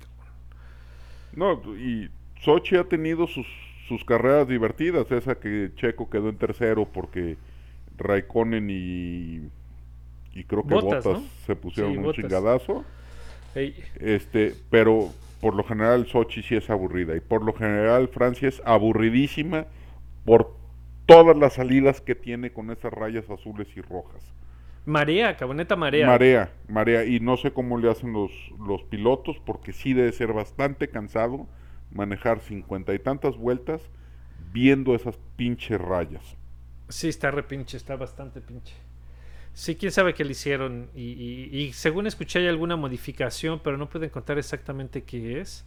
[1.33, 2.11] No, y
[2.43, 3.47] Sochi ha tenido sus,
[3.89, 5.11] sus carreras divertidas.
[5.13, 7.37] Esa que Checo quedó en tercero porque
[7.99, 9.49] Raikkonen y,
[10.35, 11.23] y creo que Botas ¿no?
[11.47, 12.85] se pusieron Sí, un chingadazo.
[13.55, 15.11] Este, pero
[15.41, 17.17] por lo general Sochi sí es aburrida.
[17.17, 19.67] Y por lo general Francia es aburridísima
[20.25, 20.57] por
[21.07, 24.23] todas las salidas que tiene con esas rayas azules y rojas.
[24.87, 26.19] Marea, caboneta marea.
[26.19, 27.05] Marea, marea.
[27.05, 31.49] Y no sé cómo le hacen los, los pilotos porque sí debe ser bastante cansado
[31.91, 33.91] manejar cincuenta y tantas vueltas
[34.53, 36.37] viendo esas pinches rayas.
[36.89, 38.75] Sí, está re pinche, está bastante pinche.
[39.55, 40.91] Sí, quién sabe qué le hicieron.
[40.95, 41.03] Y,
[41.53, 45.65] y- y según escuché hay alguna modificación, pero no pueden contar exactamente qué es.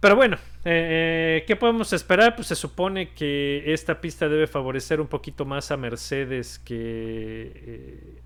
[0.00, 2.36] Pero bueno, eh, eh, ¿qué podemos esperar?
[2.36, 8.18] Pues se supone que esta pista debe favorecer un poquito más a Mercedes que, eh,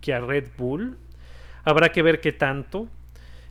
[0.00, 0.96] que a Red Bull.
[1.64, 2.88] Habrá que ver qué tanto.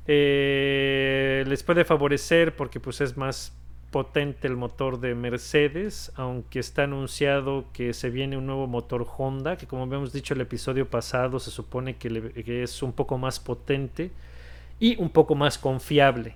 [0.06, 3.54] Les puede favorecer porque pues es más
[3.92, 9.58] potente el motor de Mercedes, aunque está anunciado que se viene un nuevo motor Honda,
[9.58, 14.12] que como habíamos dicho el episodio pasado, se supone que es un poco más potente
[14.80, 16.36] y un poco más confiable.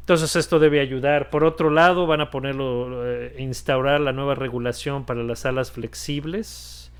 [0.00, 1.30] Entonces esto debe ayudar.
[1.30, 6.90] Por otro lado, van a ponerlo, eh, instaurar la nueva regulación para las alas flexibles.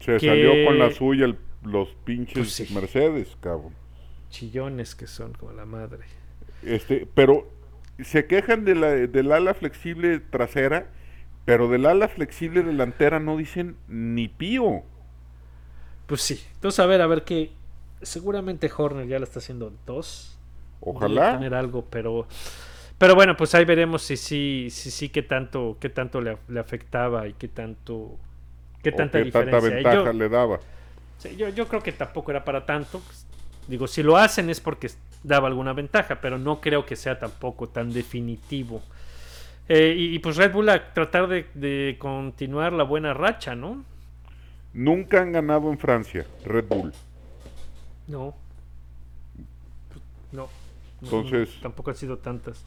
[0.00, 2.74] Se Que- salió con la suya el- los pinches Pues sí.
[2.74, 3.72] Mercedes, cabrón.
[4.30, 6.00] Chillones que son como la madre.
[6.62, 7.48] Este, pero
[8.00, 10.88] se quejan de la, del ala flexible trasera,
[11.44, 14.82] pero del ala flexible delantera no dicen ni pío.
[16.06, 16.42] Pues sí.
[16.54, 17.52] Entonces a ver, a ver qué.
[18.02, 20.31] Seguramente Horner ya la está haciendo en dos.
[20.82, 21.32] Ojalá.
[21.38, 22.26] tener algo, pero
[22.98, 26.60] pero bueno, pues ahí veremos si sí si, sí qué tanto qué tanto le, le
[26.60, 28.18] afectaba y qué tanto
[28.82, 29.60] qué o tanta qué tanta diferencia.
[29.60, 30.60] ventaja yo, le daba.
[31.18, 33.02] sí, yo, yo creo que tampoco era para tanto.
[33.68, 34.90] Digo, si lo hacen es porque
[35.22, 38.82] daba alguna ventaja, pero no creo que sea tampoco tan definitivo.
[39.68, 43.84] Eh, y, y pues Red Bull a tratar de, de continuar la buena racha, ¿no?
[44.74, 46.92] Nunca han ganado en Francia, Red Bull.
[48.08, 48.34] No.
[50.32, 50.48] No.
[51.02, 52.64] No, Entonces- no, tampoco han sido tantas.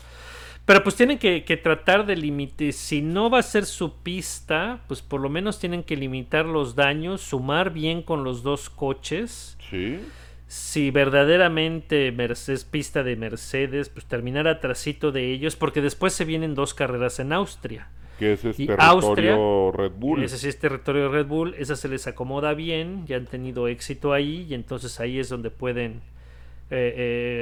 [0.66, 2.74] Pero pues tienen que, que tratar de limitar.
[2.74, 6.76] Si no va a ser su pista, pues por lo menos tienen que limitar los
[6.76, 9.58] daños, sumar bien con los dos coches.
[9.70, 10.00] Sí.
[10.48, 16.26] Si verdaderamente Mercedes, es pista de Mercedes, pues terminar atrasito de ellos, porque después se
[16.26, 17.90] vienen dos carreras en Austria.
[18.20, 20.24] Que ese es Y territorio Austria, Red Bull.
[20.24, 24.14] Ese sí es territorio Red Bull, esa se les acomoda bien, ya han tenido éxito
[24.14, 26.02] ahí y entonces ahí es donde pueden
[26.72, 26.94] eh,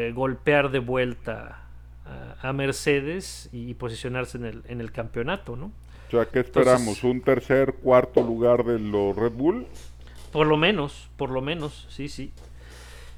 [0.10, 1.64] eh, golpear de vuelta
[2.06, 5.72] a, a Mercedes y posicionarse en el, en el campeonato, ¿no?
[6.08, 6.82] O sea, ¿qué esperamos?
[6.82, 9.66] Entonces- ¿Un tercer, cuarto lugar de los Red Bull?
[10.32, 12.32] Por lo menos, por lo menos, sí, sí.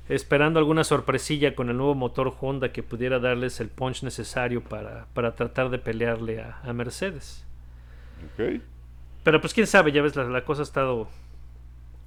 [0.07, 5.07] Esperando alguna sorpresilla con el nuevo motor Honda que pudiera darles el punch necesario para,
[5.13, 7.43] para tratar de pelearle a, a Mercedes.
[8.37, 8.61] Ok.
[9.23, 11.07] Pero pues quién sabe, ya ves, la, la cosa ha estado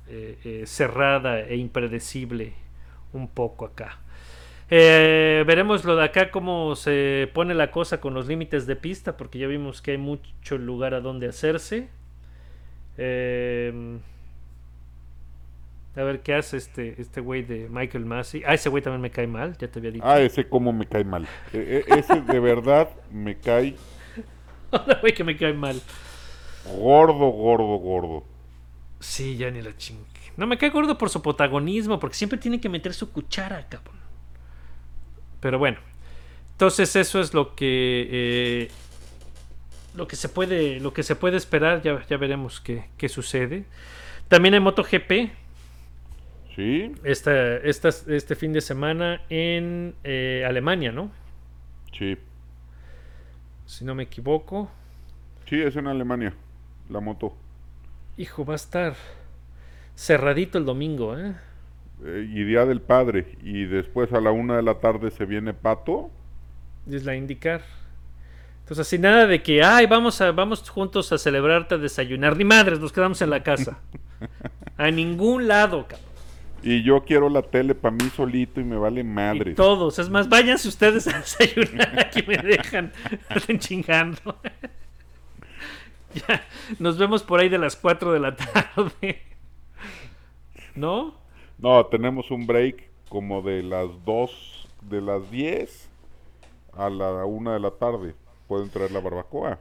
[0.09, 2.53] eh, cerrada e impredecible
[3.13, 3.99] un poco acá.
[4.71, 9.17] Eh, veremos lo de acá cómo se pone la cosa con los límites de pista,
[9.17, 11.89] porque ya vimos que hay mucho lugar a donde hacerse.
[12.99, 13.99] Eh,
[15.97, 18.43] a ver qué hace este este güey de Michael Massey.
[18.47, 20.05] Ah, ese güey también me cae mal, ya te había dicho.
[20.07, 21.27] Ah, ese cómo me cae mal.
[21.53, 23.75] E- e- ese de verdad me cae
[24.71, 25.81] Ahora, güey, que me cae mal.
[26.65, 28.25] gordo, gordo, gordo.
[29.01, 30.05] Sí, ya ni la chingue.
[30.39, 33.97] No me cae gordo por su protagonismo, porque siempre tiene que meter su cuchara, cabrón.
[35.41, 35.79] Pero bueno.
[36.53, 38.71] Entonces eso es lo que eh,
[39.95, 41.83] lo que se puede lo que se puede esperar.
[41.83, 43.65] Ya, ya veremos qué, qué sucede.
[44.29, 45.31] También hay MotoGP
[46.55, 46.93] ¿Sí?
[47.05, 51.11] esta, esta- este fin de semana en eh, Alemania, ¿no?
[51.97, 52.17] Sí.
[53.67, 54.71] Si no me equivoco.
[55.49, 56.35] Sí, es en Alemania,
[56.91, 57.35] la moto.
[58.17, 58.95] Hijo, va a estar
[59.99, 61.35] cerradito el domingo, ¿eh?
[62.05, 63.37] Eh, y Día del Padre.
[63.43, 66.11] Y después a la una de la tarde se viene Pato.
[66.91, 67.63] es la indicar.
[68.61, 72.37] Entonces, así nada de que, ay, vamos, a, vamos juntos a celebrarte, a desayunar.
[72.37, 73.79] Ni madres, nos quedamos en la casa.
[74.77, 76.07] A ningún lado, cabrón.
[76.63, 79.55] Y yo quiero la tele para mí solito y me vale Y madre.
[79.55, 79.99] todos.
[79.99, 81.99] Es más, váyanse ustedes a desayunar.
[82.07, 82.93] Aquí me dejan.
[83.35, 84.39] Estén chingando.
[86.15, 86.45] ya,
[86.79, 89.23] nos vemos por ahí de las 4 de la tarde.
[90.79, 91.15] ¿No?
[91.59, 95.89] No, tenemos un break como de las 2, de las 10
[96.75, 98.15] a la una de la tarde.
[98.47, 99.59] Pueden traer la barbacoa.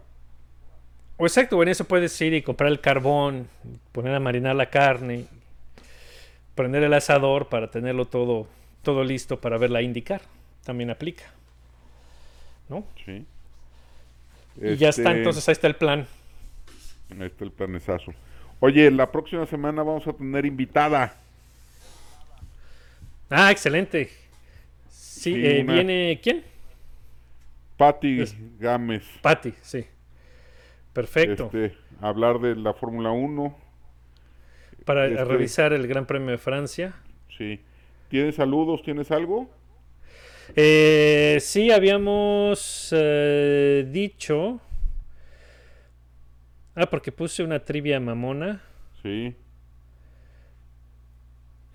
[1.18, 3.48] O exacto, en eso puedes ir y comprar el carbón,
[3.92, 5.26] poner a marinar la carne,
[6.54, 8.48] prender el asador para tenerlo todo,
[8.84, 10.22] todo listo para verla indicar.
[10.64, 11.24] También aplica.
[12.70, 12.84] ¿No?
[13.04, 13.26] Sí.
[14.62, 16.06] Y ya está, Este, entonces ahí está el plan.
[17.20, 18.14] Ahí está el planesazo.
[18.60, 21.16] Oye, la próxima semana vamos a tener invitada.
[23.30, 24.10] Ah, excelente.
[24.90, 26.20] Sí, Sí, eh, una- viene.
[26.24, 26.44] ¿Quién?
[27.78, 29.04] Patti Es- Gámez.
[29.22, 29.86] Patty, sí.
[30.94, 31.46] Perfecto.
[31.54, 33.56] Este, hablar de la Fórmula 1.
[34.86, 36.94] para este- revisar el Gran Premio de Francia.
[37.38, 37.60] Sí.
[38.10, 38.82] ¿Tienes saludos?
[38.84, 39.50] ¿Tienes algo?
[40.56, 44.62] Eh, sí, habíamos eh, dicho.
[46.80, 48.62] Ah, porque puse una trivia mamona.
[49.02, 49.36] Sí.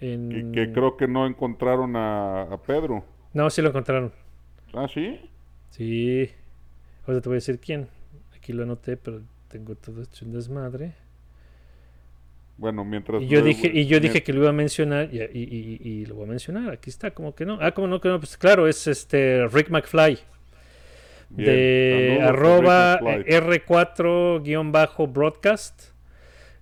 [0.01, 0.53] En...
[0.53, 3.05] Que, que creo que no encontraron a, a Pedro.
[3.33, 4.13] No, sí lo encontraron.
[4.73, 5.21] Ah, sí.
[5.71, 6.31] Sí.
[7.07, 7.89] Ahora te voy a decir quién.
[8.37, 10.95] Aquí lo anoté, pero tengo todo esto en desmadre.
[12.59, 13.23] Bueno, mientras.
[13.23, 16.07] Y yo dije, y yo dije que lo iba a mencionar y, y- y- y
[16.07, 16.71] lo voy a mencionar.
[16.71, 17.59] Aquí está, como que no.
[17.61, 18.19] Ah, como no, que no.
[18.21, 20.19] Pues claro, es este Rick McFly.
[21.37, 24.55] De arroba Rick McFly.
[24.55, 25.93] R4-broadcast.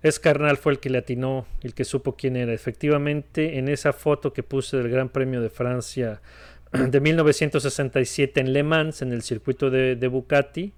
[0.01, 2.53] Es carnal, fue el que le atinó, el que supo quién era.
[2.53, 6.21] Efectivamente, en esa foto que puse del Gran Premio de Francia
[6.71, 10.73] de 1967 en Le Mans, en el circuito de, de Bucati,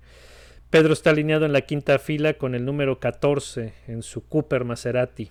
[0.70, 5.30] Pedro está alineado en la quinta fila con el número 14 en su Cooper Maserati.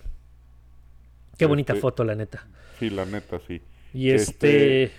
[1.37, 2.47] Qué bonita Este- foto, la neta.
[2.79, 3.61] Sí, la neta, sí.
[3.93, 4.83] Y este.
[4.83, 4.95] Este,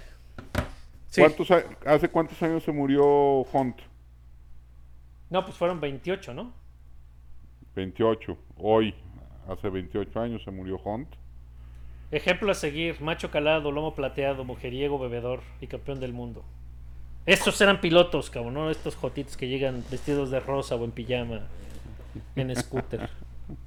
[1.15, 1.21] sí.
[1.21, 3.05] ¿Cuántos a- ¿Hace cuántos años se murió
[3.53, 3.79] Hunt?
[5.31, 6.53] No, pues fueron 28, ¿no?
[7.75, 8.37] 28.
[8.59, 8.95] Hoy,
[9.49, 11.09] hace 28 años se murió Hunt.
[12.11, 16.45] Ejemplo a seguir, macho calado, lomo plateado, mujeriego, bebedor y campeón del mundo.
[17.27, 21.41] Estos eran pilotos, cabrón, no estos jotitos que llegan vestidos de rosa o en pijama
[22.37, 23.09] en scooter.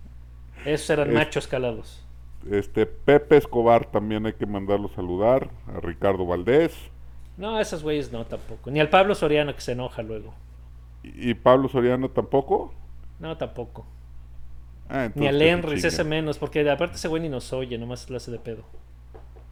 [0.65, 2.03] Esos eran Es- machos calados.
[2.49, 5.49] Este Pepe Escobar también hay que mandarlo saludar.
[5.75, 6.73] A Ricardo Valdés.
[7.37, 8.71] No, esos güeyes no tampoco.
[8.71, 10.33] Ni al Pablo Soriano que se enoja luego.
[11.03, 12.73] Y, y Pablo Soriano tampoco.
[13.19, 13.85] No, tampoco.
[14.89, 18.17] Ah, Ni al Henry, ese menos, porque aparte ese güey ni nos oye, nomás lo
[18.17, 18.63] hace de pedo.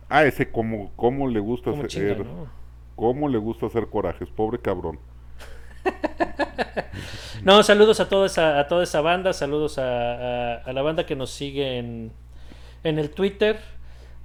[0.09, 2.47] Ah, ese como, cómo le gusta Como hacer, chinga, ¿no?
[2.95, 4.99] cómo le gusta hacer corajes, pobre cabrón.
[7.43, 11.05] No, saludos a toda esa, a toda esa banda, saludos a, a- a la banda
[11.05, 12.11] que nos sigue en,
[12.83, 13.59] en el Twitter.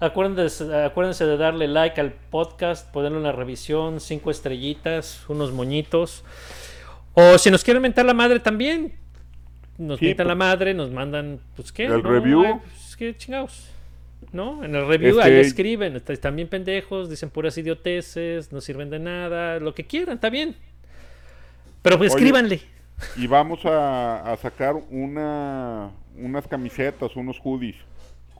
[0.00, 6.24] Acuérdense, acuérdense de darle like al podcast, ponerle una revisión, cinco estrellitas, unos moñitos.
[7.14, 8.94] O si nos quieren mentar la madre también,
[9.76, 12.10] nos Sí, mentan la pues, madre, nos mandan, pues qué, el ¿no?
[12.10, 12.44] review.
[12.44, 13.68] Ay, pues, qué chingados.
[14.32, 14.62] ¿No?
[14.64, 18.98] En el review ahí escriben, est- están bien pendejos, dicen puras idioteces, no sirven de
[18.98, 20.56] nada, lo que quieran, está bien.
[21.82, 22.60] Pero pues Oye, escríbanle.
[23.16, 27.76] Y vamos a, a sacar una, unas camisetas, unos hoodies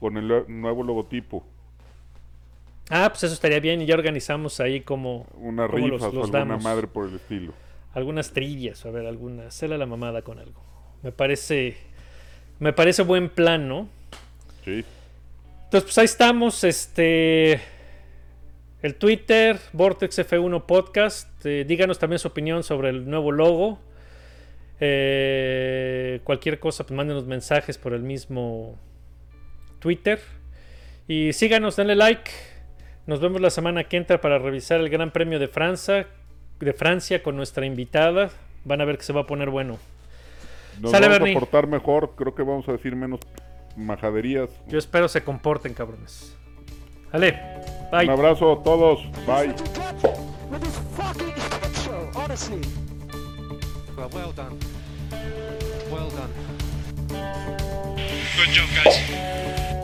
[0.01, 1.45] con el nuevo logotipo.
[2.89, 6.11] Ah, pues eso estaría bien y ya organizamos ahí como Una ¿Cómo los- rifa o
[6.13, 6.63] los alguna damos?
[6.63, 7.53] madre por el estilo.
[7.93, 10.61] algunas trivias, a ver, alguna, hacerle la mamada con algo.
[11.03, 11.77] Me parece
[12.59, 13.87] me parece buen plan, ¿no?
[14.65, 14.83] Sí.
[15.65, 17.59] Entonces, pues ahí estamos, este
[18.81, 23.79] el Twitter, Vortex F1 Podcast, eh, díganos también su opinión sobre el nuevo logo.
[24.79, 28.77] Eh, cualquier cosa, pues mándenos mensajes por el mismo
[29.81, 30.21] Twitter.
[31.09, 32.31] Y síganos, denle like.
[33.05, 36.07] Nos vemos la semana que entra para revisar el Gran Premio de Francia,
[36.59, 38.29] de Francia con nuestra invitada.
[38.63, 39.77] Van a ver que se va a poner bueno.
[40.79, 41.35] Nos Sale, vamos Bernie.
[41.35, 43.19] a portar mejor, creo que vamos a decir menos
[43.75, 44.49] majaderías.
[44.67, 46.37] Yo espero se comporten, cabrones.
[47.11, 47.37] Vale,
[47.91, 48.05] bye.
[48.05, 49.53] Un abrazo a todos, bye.
[54.13, 54.57] Well done.
[55.91, 57.60] Well done.
[58.41, 59.80] Good job, guys.